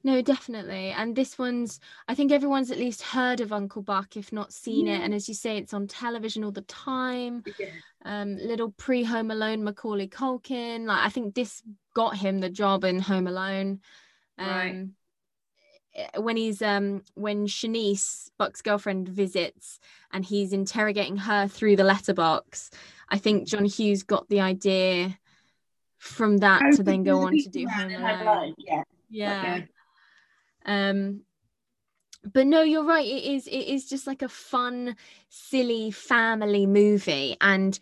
[0.04, 0.90] No, definitely.
[0.90, 4.88] And this one's, I think everyone's at least heard of Uncle Buck, if not seen
[4.88, 5.02] it.
[5.02, 7.44] And as you say, it's on television all the time.
[7.60, 7.68] Yeah.
[8.04, 10.86] Um, little pre Home Alone Macaulay Culkin.
[10.88, 11.62] Like, I think this
[11.94, 13.82] got him the job in Home Alone.
[14.40, 14.88] Um, Right.
[15.94, 19.80] Eh, When he's um when Chanice Buck's girlfriend visits
[20.12, 22.72] and he's interrogating her through the letterbox,
[23.10, 25.18] I think John Hughes got the idea
[25.98, 28.56] from that Oh, to then go on to do Man Home Alone.
[28.58, 28.84] Yeah.
[29.10, 29.62] Yeah
[30.66, 31.22] um
[32.34, 34.96] but no you're right it is it is just like a fun
[35.30, 37.80] silly family movie and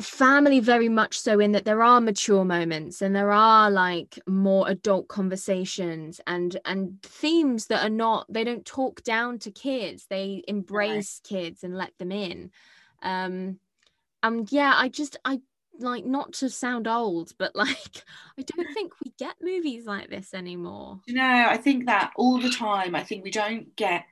[0.00, 4.68] family very much so in that there are mature moments and there are like more
[4.68, 10.06] adult conversations and and themes that are not they don't talk down to kids.
[10.08, 11.38] They embrace right.
[11.38, 12.50] kids and let them in.
[13.02, 13.58] Um
[14.22, 15.40] and yeah i just i
[15.80, 18.02] like not to sound old but like
[18.38, 21.00] i don't think we get movies like this anymore.
[21.06, 24.04] You know i think that all the time i think we don't get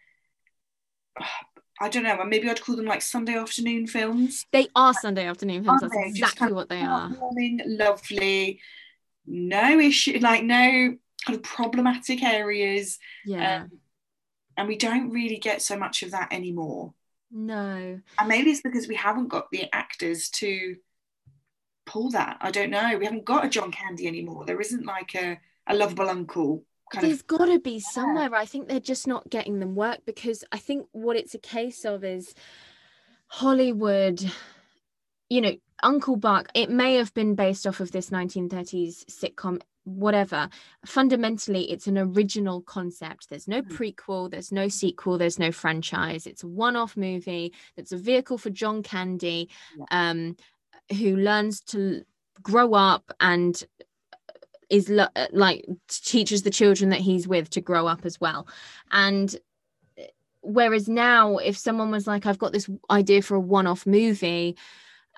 [1.81, 4.47] I don't know, maybe I'd call them like Sunday afternoon films.
[4.53, 5.83] They are Sunday afternoon films.
[5.83, 7.11] That's exactly what they are.
[7.11, 8.61] Morning, lovely,
[9.27, 12.99] no issue, like no kind of problematic areas.
[13.25, 13.63] Yeah.
[13.63, 13.71] Um,
[14.57, 16.95] and we don't really get so much of that anymore.
[17.31, 18.01] No.
[18.19, 20.77] And maybe it's because we haven't got the actors to
[21.85, 22.39] pull that.
[22.41, 22.97] I don't know.
[22.99, 24.47] We haven't got a John Candy anymore.
[24.47, 26.65] There isn't like a, a lovable uncle
[27.01, 30.59] there's got to be somewhere i think they're just not getting them work because i
[30.59, 32.35] think what it's a case of is
[33.29, 34.21] hollywood
[35.29, 40.49] you know uncle buck it may have been based off of this 1930s sitcom whatever.
[40.85, 43.31] Fundamentally it's an original concept.
[43.31, 43.75] There's no hmm.
[43.75, 46.27] prequel there's no sequel there's no franchise.
[46.27, 49.49] It's a one-off movie that's a vehicle for john candy
[49.91, 50.37] um,
[50.91, 52.03] who learns to
[52.43, 53.63] grow up and
[54.71, 58.47] is lo- uh, like teaches the children that he's with to grow up as well
[58.91, 59.37] and
[59.99, 60.03] uh,
[60.43, 64.57] whereas now if someone was like i've got this idea for a one-off movie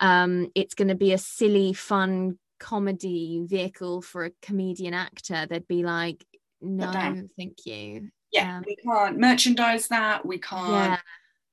[0.01, 5.69] um it's going to be a silly fun comedy vehicle for a comedian actor they'd
[5.69, 6.25] be like
[6.61, 6.91] no
[7.37, 10.99] thank you yeah um, we can't merchandise that we can't yeah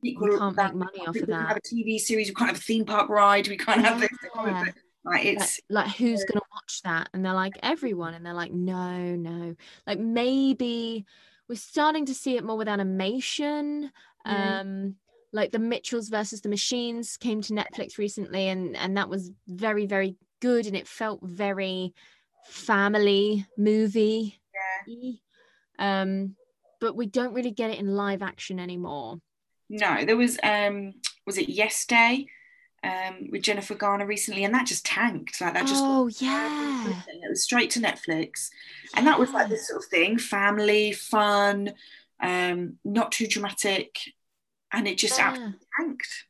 [0.01, 1.27] we can't make money off of that.
[1.27, 2.29] We can't have a TV series.
[2.29, 3.47] We can't have a theme park ride.
[3.47, 4.09] We can't have this.
[5.05, 7.09] Like it's like, like who's gonna watch that?
[7.13, 9.55] And they're like everyone, and they're like no, no.
[9.85, 11.05] Like maybe
[11.47, 13.91] we're starting to see it more with animation.
[14.25, 14.59] Mm.
[14.59, 14.95] Um,
[15.31, 19.85] like the Mitchells versus the Machines came to Netflix recently, and and that was very
[19.85, 21.93] very good, and it felt very
[22.45, 24.39] family movie.
[24.87, 25.11] Yeah.
[25.77, 26.35] Um,
[26.79, 29.19] but we don't really get it in live action anymore.
[29.69, 30.93] No, there was um,
[31.25, 32.27] was it Yes Day?
[32.85, 35.41] Um, with Jennifer Garner recently, and that just tanked.
[35.41, 38.49] Like that just oh yeah, it was straight to Netflix,
[38.93, 41.73] and that was like this sort of thing: family, fun,
[42.21, 43.97] um, not too dramatic,
[44.71, 45.51] and it just yeah.
[45.77, 46.25] tanked.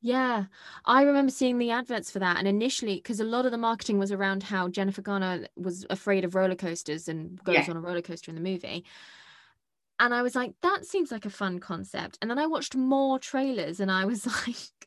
[0.00, 0.44] Yeah,
[0.84, 3.98] I remember seeing the adverts for that, and initially, because a lot of the marketing
[3.98, 7.70] was around how Jennifer Garner was afraid of roller coasters and goes yeah.
[7.70, 8.84] on a roller coaster in the movie.
[9.98, 12.18] And I was like, that seems like a fun concept.
[12.20, 14.86] And then I watched more trailers and I was like,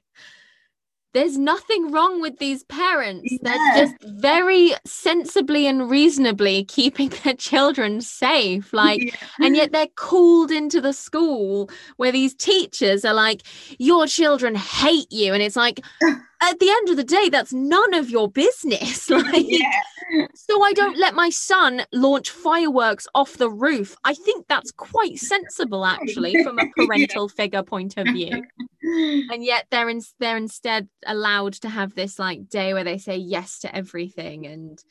[1.13, 3.31] there's nothing wrong with these parents.
[3.31, 3.37] Yeah.
[3.41, 8.71] They're just very sensibly and reasonably keeping their children safe.
[8.73, 9.45] Like, yeah.
[9.45, 13.43] and yet they're called into the school where these teachers are like,
[13.77, 15.33] Your children hate you.
[15.33, 15.81] And it's like,
[16.41, 19.09] at the end of the day, that's none of your business.
[19.19, 20.27] Like, yeah.
[20.33, 23.95] so I don't let my son launch fireworks off the roof.
[24.03, 27.35] I think that's quite sensible, actually, from a parental yeah.
[27.35, 28.43] figure point of view.
[28.81, 33.17] And yet they're in, they're instead allowed to have this like day where they say
[33.17, 34.47] yes to everything.
[34.47, 34.81] And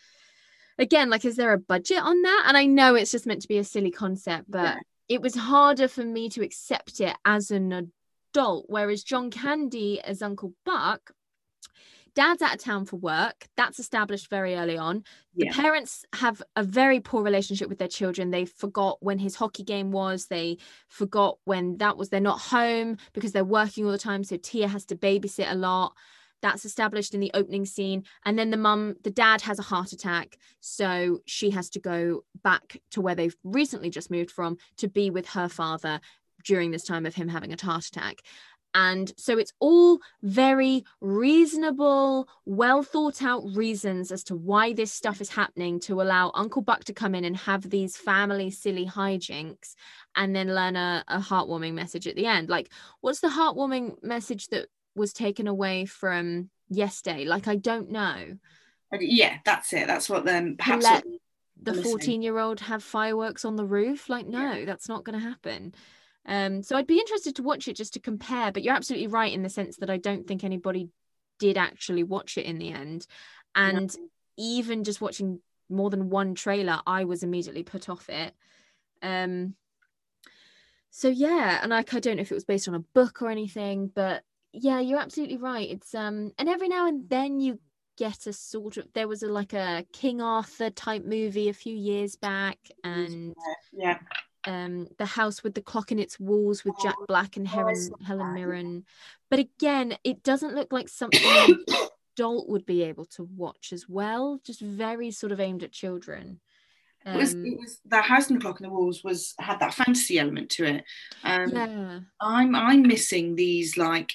[0.79, 2.45] again, like, is there a budget on that?
[2.47, 4.77] And I know it's just meant to be a silly concept, but yeah.
[5.09, 7.91] it was harder for me to accept it as an
[8.33, 8.67] adult.
[8.69, 11.13] Whereas John Candy as Uncle Buck
[12.15, 13.47] dad's out of town for work.
[13.57, 15.05] That's established very early on.
[15.37, 15.53] The yeah.
[15.53, 18.31] parents have a very poor relationship with their children.
[18.31, 20.27] They forgot when his hockey game was.
[20.27, 22.09] They forgot when that was.
[22.09, 25.55] They're not home because they're working all the time so tia has to babysit a
[25.55, 25.93] lot.
[26.43, 28.05] That's established in the opening scene.
[28.25, 32.25] And then the mum the dad has a heart attack so she has to go
[32.43, 36.01] back to where they've recently just moved from to be with her father
[36.45, 38.23] during this time of him having a heart attack
[38.75, 45.21] and so it's all very reasonable, well thought out reasons as to why this stuff
[45.21, 49.75] is happening to allow Uncle Buck to come in and have these family silly hijinks
[50.15, 52.49] and then learn a, a heartwarming message at the end.
[52.49, 57.25] Like, what's the heartwarming message that was taken away from Yes Day?
[57.25, 58.37] Like, I don't know.
[58.99, 59.87] Yeah, that's it.
[59.87, 60.85] That's what then perhaps.
[60.85, 61.05] Let
[61.61, 64.09] the 14 year old have fireworks on the roof?
[64.09, 64.65] Like, no, yeah.
[64.65, 65.75] that's not going to happen.
[66.27, 68.53] Um, so I'd be interested to watch it just to compare.
[68.53, 70.89] But you're absolutely right in the sense that I don't think anybody
[71.39, 73.07] did actually watch it in the end.
[73.55, 74.09] And no.
[74.37, 78.35] even just watching more than one trailer, I was immediately put off it.
[79.03, 79.55] Um,
[80.91, 83.31] so yeah, and like I don't know if it was based on a book or
[83.31, 85.69] anything, but yeah, you're absolutely right.
[85.71, 87.59] It's um, and every now and then you
[87.97, 91.75] get a sort of there was a like a King Arthur type movie a few
[91.75, 93.35] years back, and
[93.73, 93.99] yeah
[94.49, 98.35] um, The House with the Clock in Its Walls with Jack Black and Helen, Helen
[98.35, 98.85] Mirren.
[99.31, 101.65] But again, it doesn't look like something
[102.17, 104.41] adult would be able to watch as well.
[104.45, 106.41] Just very sort of aimed at children.
[107.05, 109.61] it was Um, it was the house and the clock and the walls was had
[109.61, 110.85] that fantasy element to it.
[111.23, 112.01] Um, yeah.
[112.21, 114.11] I'm I'm missing these like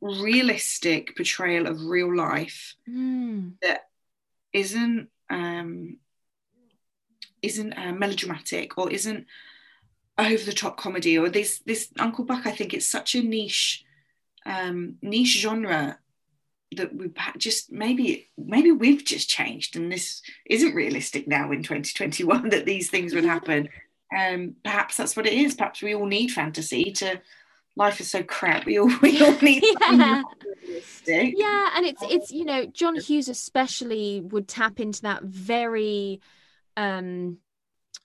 [0.00, 3.54] realistic portrayal of real life Mm.
[3.62, 3.80] that
[4.52, 5.98] isn't um
[7.46, 9.26] isn't uh, melodramatic or isn't
[10.18, 13.84] over the top comedy or this this Uncle Buck I think it's such a niche
[14.46, 15.98] um niche genre
[16.76, 22.48] that we've just maybe maybe we've just changed and this isn't realistic now in 2021
[22.54, 23.68] that these things would happen.
[24.16, 25.54] Um perhaps that's what it is.
[25.54, 27.20] Perhaps we all need fantasy to
[27.76, 28.64] life is so crap.
[28.64, 30.22] We all we all need something Yeah.
[30.66, 31.34] realistic.
[31.36, 36.20] Yeah and it's it's you know john hughes especially would tap into that very
[36.76, 37.38] um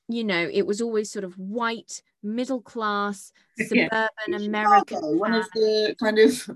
[0.08, 3.68] you know it was always sort of white middle class Yeah.
[3.68, 4.10] suburban
[4.46, 6.50] american Chicago, one of the kind of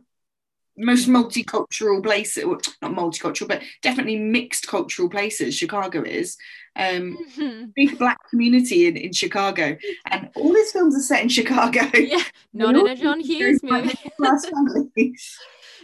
[0.77, 5.55] most multicultural places, well, not multicultural, but definitely mixed cultural places.
[5.55, 6.35] Chicago is
[6.75, 7.71] um, Mhm.
[7.73, 9.77] big black community in, in Chicago,
[10.11, 11.79] and all his films are set in Chicago.
[11.97, 12.21] yeah
[12.53, 13.95] not in a john hughes movie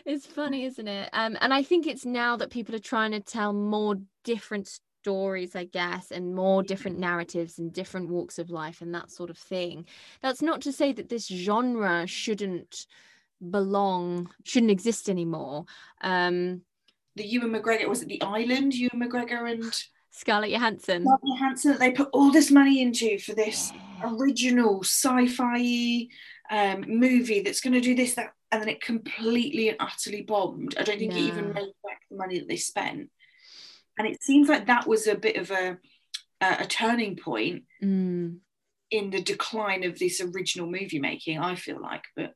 [0.05, 3.19] it's funny isn't it um and i think it's now that people are trying to
[3.19, 8.81] tell more different stories i guess and more different narratives and different walks of life
[8.81, 9.85] and that sort of thing.
[10.21, 12.85] That's not to say that this genre shouldn't
[13.49, 15.65] belong shouldn't exist anymore.
[16.01, 16.61] Um
[17.15, 18.75] the Ewan McGregor was it the Island?
[18.75, 19.63] Ewan McGregor and
[20.11, 21.01] scarlett johansson.
[21.03, 23.73] Scarlett Johansson that they put all this money into for this
[24.03, 26.07] original sci-fi
[26.51, 30.75] um, movie that's going to do this that and then it completely and utterly bombed.
[30.77, 33.09] I don't think it even made back the money that they spent
[34.01, 35.77] and it seems like that was a bit of a
[36.41, 38.37] a, a turning point Mm.
[38.89, 42.33] in the decline of this original movie making i feel like but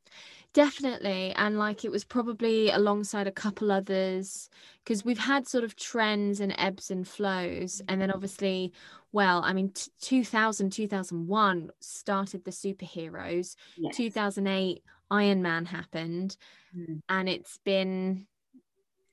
[0.54, 1.34] Definitely.
[1.36, 4.50] And like it was probably alongside a couple others
[4.82, 7.82] because we've had sort of trends and ebbs and flows.
[7.90, 8.72] And then obviously,
[9.12, 13.58] well, I mean, t- 2000, 2001 started the superheroes.
[13.76, 13.98] yes.
[13.98, 16.38] 2008, Iron Man happened.
[16.74, 17.02] Mm.
[17.10, 18.26] And it's been,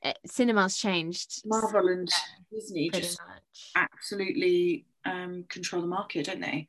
[0.03, 2.11] eh, cinema's changed marvel and
[2.53, 3.70] disney just much.
[3.76, 6.66] absolutely um, control the market don't they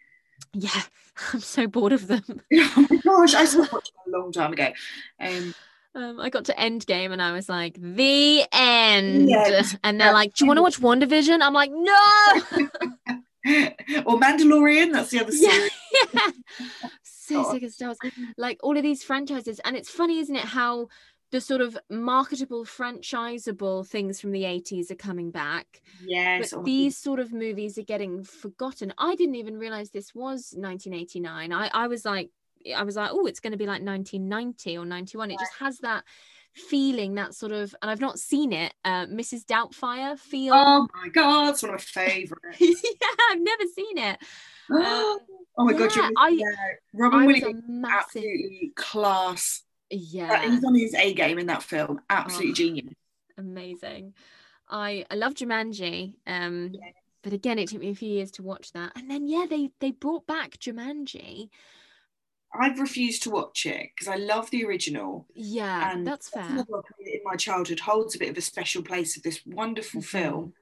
[0.53, 0.81] Yeah,
[1.33, 2.23] I'm so bored of them.
[2.53, 4.69] oh my gosh i stopped watching a long time ago
[5.19, 5.53] um,
[5.95, 9.29] Um, I got to Endgame and I was like, the end.
[9.29, 9.77] Yes.
[9.83, 11.39] And they're like, do you want to watch WandaVision?
[11.41, 12.69] I'm like, no.
[14.05, 14.91] or Mandalorian.
[14.91, 15.71] That's the other yeah, series.
[16.13, 16.31] yeah.
[17.03, 17.51] so God.
[17.51, 18.13] sick of Star Wars.
[18.37, 20.87] Like all of these franchises, and it's funny, isn't it, how
[21.33, 25.81] the sort of marketable, franchisable things from the 80s are coming back.
[26.05, 26.51] Yes.
[26.53, 28.93] But these sort of movies are getting forgotten.
[28.99, 31.51] I didn't even realize this was 1989.
[31.51, 32.29] I, I was like,
[32.77, 35.31] I was like, oh, it's going to be like 1990 or 91.
[35.31, 36.03] It just has that
[36.53, 39.43] feeling, that sort of, and I've not seen it, uh, Mrs.
[39.43, 40.53] Doubtfire feel.
[40.53, 42.57] Oh my god, it's one of my favourites.
[42.59, 44.19] yeah, I've never seen it.
[44.71, 45.19] oh
[45.57, 49.63] my god, yeah, you're I- Robin I Williams, massive, absolutely class.
[49.95, 52.01] Yeah, He's on his A game in that film.
[52.09, 52.55] Absolutely Oh.
[52.55, 52.93] genius.
[53.37, 54.13] amazing.
[54.69, 56.15] I I love Jumanji.
[56.25, 56.93] Um, Yes.
[57.21, 59.69] but again, it took me a few years to watch that, and then yeah, they
[59.79, 61.49] they brought back Jumanji.
[62.55, 65.27] I've refused to watch it because I love the original.
[65.33, 66.43] Yeah, And that's fair.
[66.43, 69.45] another one that in my childhood holds a bit of a special place of this
[69.45, 70.05] wonderful Mhm.
[70.05, 70.53] film.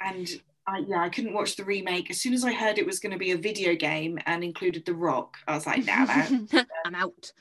[0.00, 2.10] And I, yeah, I couldn't watch the remake.
[2.10, 4.84] As soon as I heard it was going to be a video game and included
[4.84, 6.48] The Rock, I was like, nah, man.
[6.84, 7.32] I'm out.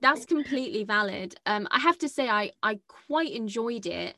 [0.00, 1.34] That's completely valid.
[1.44, 4.16] Um, I have to say, I I quite enjoyed it,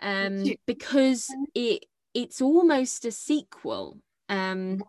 [0.00, 3.98] um, because it it's almost a sequel.
[4.28, 4.82] Um,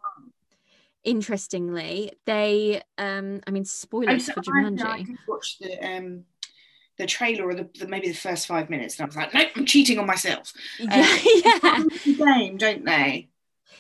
[1.04, 5.06] interestingly, they um, I mean, I, spoilers so for I, I Jumanji.
[5.06, 6.26] did watch the um
[6.98, 9.50] the trailer or the, the maybe the first five minutes, and I was like, nope,
[9.56, 10.54] I'm cheating on myself.
[10.80, 11.84] Yeah, yeah.
[12.06, 13.30] The game, don't they?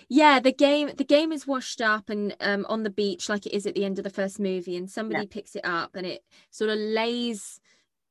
[0.09, 3.53] Yeah, the game the game is washed up and um on the beach like it
[3.55, 6.23] is at the end of the first movie and somebody picks it up and it
[6.51, 7.59] sort of lays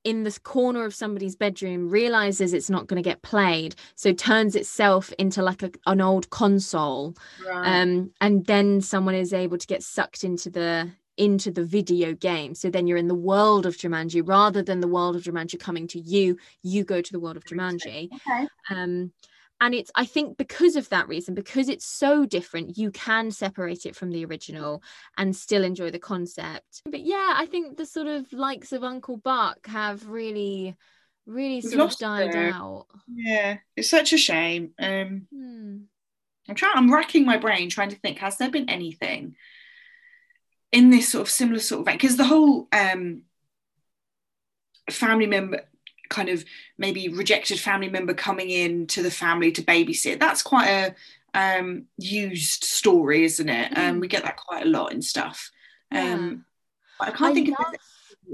[0.04, 4.56] in this corner of somebody's bedroom realizes it's not going to get played so turns
[4.56, 7.14] itself into like a, an old console
[7.46, 7.82] Right.
[7.82, 10.90] um and then someone is able to get sucked into the
[11.22, 14.88] into the video game so then you're in the world of Jumanji rather than the
[14.88, 18.48] world of Jumanji coming to you you go to the world of Jumanji okay.
[18.70, 19.12] um
[19.60, 23.86] and it's i think because of that reason because it's so different you can separate
[23.86, 24.82] it from the original
[25.16, 29.16] and still enjoy the concept but yeah i think the sort of likes of uncle
[29.16, 30.76] buck have really
[31.26, 34.72] really We've sort of died out Yeah, it's such a shame.
[34.76, 35.76] Um, Hmm.
[36.48, 36.76] I'm trying.
[36.76, 38.18] I'm racking my brain trying to think.
[38.18, 39.36] Has there been anything
[40.72, 41.96] in this sort of similar sort of vein?
[41.96, 43.22] Because the whole um,
[44.90, 45.60] family member
[46.08, 46.44] kind of
[46.76, 50.20] maybe rejected family member coming in to the family to babysit.
[50.20, 50.94] That's quite a
[51.34, 53.76] um, used story, isn't it?
[53.76, 55.50] Um, we get that quite a lot in stuff.
[55.90, 56.14] Yeah.
[56.14, 56.44] Um,
[57.00, 57.54] I can't I think of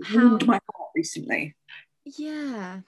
[0.07, 1.55] how- my heart recently.
[2.05, 2.81] Yeah.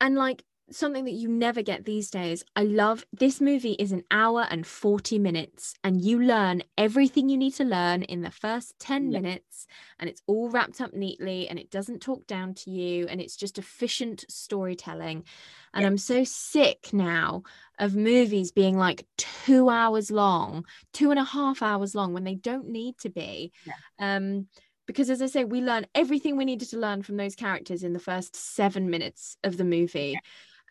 [0.00, 0.42] And like
[0.76, 2.44] something that you never get these days.
[2.56, 7.36] I love this movie is an hour and 40 minutes and you learn everything you
[7.36, 9.20] need to learn in the first 10 Yeah.
[9.20, 9.66] minutes
[9.98, 13.36] and it's all wrapped up neatly and it doesn't talk down to you and it's
[13.36, 15.24] just efficient storytelling.
[15.72, 15.88] And Yeah.
[15.88, 17.42] I'm so sick now
[17.78, 22.34] of movies being like two hours long, two and a half hours long when they
[22.36, 23.52] don't need to be.
[23.98, 24.48] Um
[24.86, 27.94] because as I say, we learn everything we needed to learn from those characters in
[27.94, 30.18] the first seven minutes of the movie.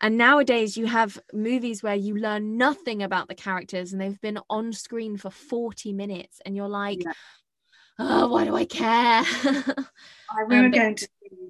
[0.00, 4.38] And nowadays, you have movies where you learn nothing about the characters and they've been
[4.50, 7.12] on screen for 40 minutes, and you're like, Yeah.
[7.98, 9.22] oh, why do I care?
[10.30, 11.48] I remember Um, going to see,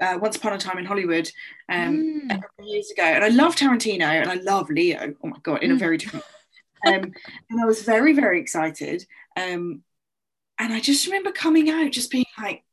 [0.00, 1.30] uh, Once Upon a Time in Hollywood
[1.68, 2.30] um, Mm.
[2.30, 5.14] a couple years ago, and I love Tarantino and I love Leo.
[5.22, 5.78] Oh my god, in a Mm.
[5.78, 6.24] very different.
[6.86, 7.12] um,
[7.50, 9.82] and I was very very excited, um,
[10.58, 12.64] and I just remember coming out just being like,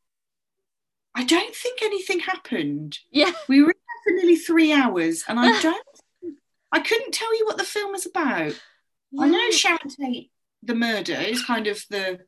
[1.14, 2.98] I don't think anything happened.
[3.10, 3.32] yeah.
[3.48, 3.74] We were
[4.04, 5.86] for nearly three hours, and I don't.
[6.70, 8.58] I couldn't tell you what the film was about.
[9.20, 9.50] I know Yeah.
[9.50, 10.30] Sharon Tate,
[10.62, 12.20] the murder is kind of the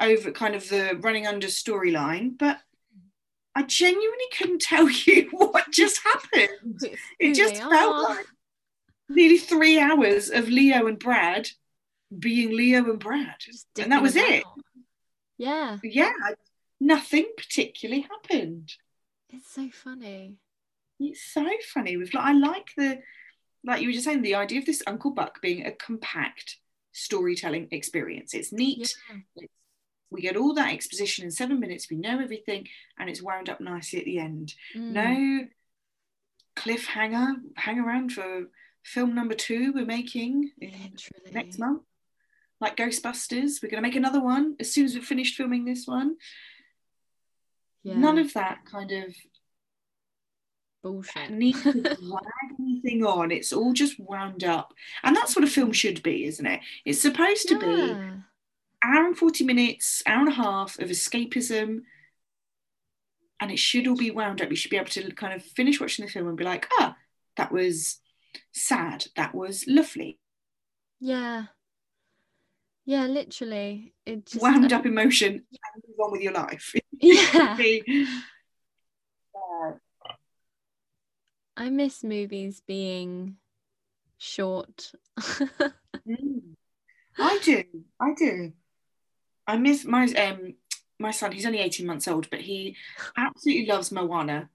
[0.00, 2.58] over kind of the running under storyline, but
[3.54, 6.80] I genuinely couldn't tell you what just happened.
[7.18, 8.26] It just felt like
[9.08, 11.48] nearly three hours of Leo and Brad
[12.18, 13.36] being Leo and Brad.
[13.78, 14.42] And that was it.
[14.42, 14.58] about.
[15.38, 15.78] Yeah.
[15.82, 16.12] Yeah,
[16.80, 18.74] nothing particularly happened.
[19.30, 20.36] It's so funny.
[21.00, 21.96] It's so funny.
[21.96, 23.00] We've I like the
[23.64, 26.58] like you were just saying the idea of this Uncle Buck being a compact
[26.92, 28.34] storytelling experience.
[28.34, 28.94] It's neat.
[29.10, 29.16] Yeah.
[29.36, 29.52] It's,
[30.10, 31.90] we get all that exposition in seven minutes.
[31.90, 32.68] We know everything,
[32.98, 34.54] and it's wound up nicely at the end.
[34.76, 34.92] Mm.
[34.92, 35.46] No
[36.56, 37.34] cliffhanger.
[37.56, 38.48] Hang around for
[38.84, 40.50] film number two we're making
[41.32, 41.82] next month.
[42.60, 45.86] Like Ghostbusters, we're going to make another one as soon as we've finished filming this
[45.86, 46.16] one.
[47.82, 47.96] Yeah.
[47.98, 49.14] None of that kind of
[50.84, 51.30] bullshit.
[51.30, 51.94] need to drag
[52.60, 53.32] anything on.
[53.32, 54.72] It's all just wound up.
[55.02, 56.60] And that's what a film should be, isn't it?
[56.84, 57.92] It's supposed to be
[58.84, 61.80] hour and 40 minutes, hour and a half of escapism.
[63.40, 64.50] And it should all be wound up.
[64.50, 66.96] You should be able to kind of finish watching the film and be like, ah,
[67.36, 67.98] that was
[68.52, 69.06] sad.
[69.16, 70.18] That was lovely.
[71.00, 71.46] Yeah.
[72.86, 73.94] Yeah, literally.
[74.06, 76.74] It just wound I- up emotion and move on with your life.
[77.00, 77.56] Yeah.
[79.34, 79.72] Uh,
[81.56, 83.36] I miss movies being
[84.18, 84.92] short.
[85.18, 86.40] mm.
[87.18, 87.64] I do.
[88.00, 88.52] I do.
[89.46, 90.54] I miss my um
[90.98, 92.76] my son, he's only 18 months old, but he
[93.16, 94.48] absolutely loves Moana.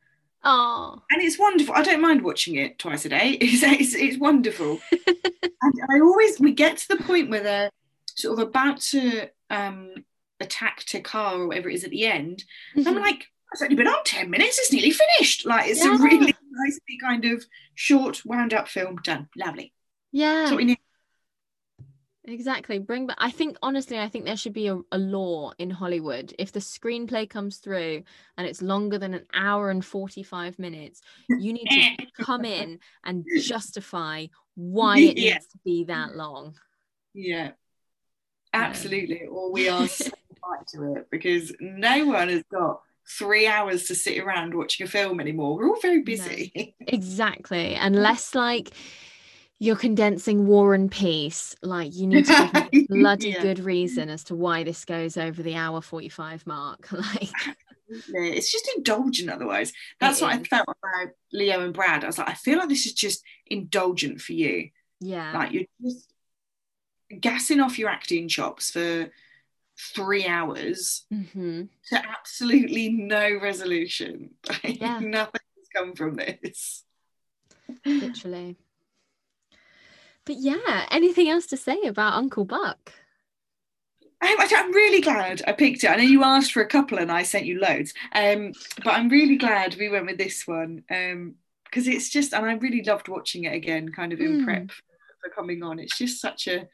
[0.44, 1.02] oh.
[1.12, 1.76] And it's wonderful.
[1.76, 3.38] I don't mind watching it twice a day.
[3.42, 4.80] It's, it's, it's wonderful.
[4.92, 7.72] and I always, we get to the point where they're
[8.16, 9.94] sort of about to um,
[10.40, 12.44] attack Te Kā or whatever it is at the end.
[12.76, 15.46] And I'm like, it's only been on 10 minutes, it's nearly finished.
[15.46, 15.96] Like, it's Yeah.
[15.96, 17.46] a really nicely kind of
[17.76, 18.98] short, wound up film.
[19.04, 19.28] Done.
[19.36, 19.74] Lovely.
[20.12, 20.34] yeah.
[20.42, 20.78] That's what we need.
[22.26, 22.78] Exactly.
[22.78, 23.18] Bring back.
[23.20, 26.34] I think honestly, I think there should be a, a law in Hollywood.
[26.38, 28.04] If the screenplay comes through
[28.38, 33.26] and it's longer than an hour and 45 minutes, you need to come in and
[33.42, 35.34] justify why it Yeah.
[35.36, 36.56] needs to be that long.
[37.16, 37.52] Yeah.
[38.54, 39.24] Absolutely.
[39.26, 40.12] Or we are so
[40.74, 45.20] to it because no one has got three hours to sit around watching a film
[45.20, 45.56] anymore.
[45.58, 46.76] We're all very busy.
[46.88, 47.76] Exactly.
[47.76, 48.70] Unless like
[49.60, 53.42] you're condensing war and peace, like you need to give bloody Yeah.
[53.42, 56.90] good reason as to why this goes over the hour 45 mark.
[56.92, 57.30] Like
[58.14, 59.74] it's just indulgent otherwise.
[60.00, 62.04] That's It what I felt about Leo and Brad.
[62.04, 64.70] I was like, I feel like this is just indulgent for you.
[65.00, 65.34] yeah.
[65.34, 66.08] Like you're just
[67.20, 69.10] gassing off your acting chops for
[69.96, 74.32] three hours hmm to absolutely no resolution.
[74.64, 75.00] Like, Yeah.
[75.00, 76.84] Nothing has come from this.
[77.86, 78.58] Literally.
[80.26, 82.94] But yeah, anything else to say about Uncle Buck?
[84.22, 85.90] I'm, I'm really glad I picked it.
[85.90, 87.94] I know you asked for a couple and I sent you loads.
[88.14, 88.52] Um,
[88.84, 90.84] but I'm really glad we went with this one.
[90.92, 94.44] Um, because it's just and I really loved watching it again, kind of in Mm.
[94.44, 94.72] prep
[95.22, 95.78] for coming on.
[95.80, 96.68] It's just such a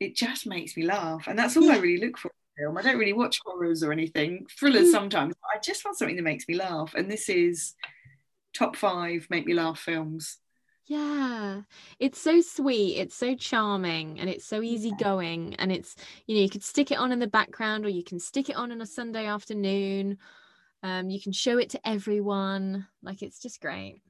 [0.00, 1.26] it just makes me laugh.
[1.28, 2.28] And that's all I really look for
[2.58, 2.78] in a film.
[2.78, 4.92] I don't really watch horrors or anything, thrillers Mm.
[4.92, 6.94] sometimes, but I just want something that makes me laugh.
[6.94, 7.74] And this is
[8.54, 10.38] top five make me laugh films.
[10.86, 11.60] Yeah,
[12.00, 15.54] it's so sweet, it's so charming, and it's so easygoing.
[15.56, 15.94] And it's,
[16.26, 18.56] you know, you could stick it on in the background or you can stick it
[18.56, 20.18] on on a Sunday afternoon.
[20.82, 22.88] Um, you can show it to everyone.
[23.02, 24.00] Like it's just great.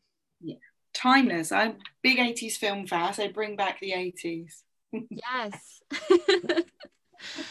[0.41, 0.57] Yeah.
[0.95, 1.53] Timeless.
[1.53, 4.62] I'm a big 80s film fan, so bring back the 80s.
[4.93, 5.82] Yes.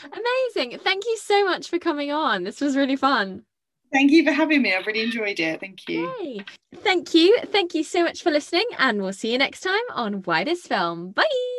[0.04, 0.80] Amazing.
[0.80, 2.44] Thank you so much for coming on.
[2.44, 3.44] This was really fun.
[3.92, 4.74] Thank you for having me.
[4.74, 5.60] I've really enjoyed it.
[5.60, 6.14] Thank you.
[6.22, 6.46] Yay.
[6.76, 7.40] Thank you.
[7.46, 11.12] Thank you so much for listening, and we'll see you next time on Widest Film.
[11.12, 11.59] Bye.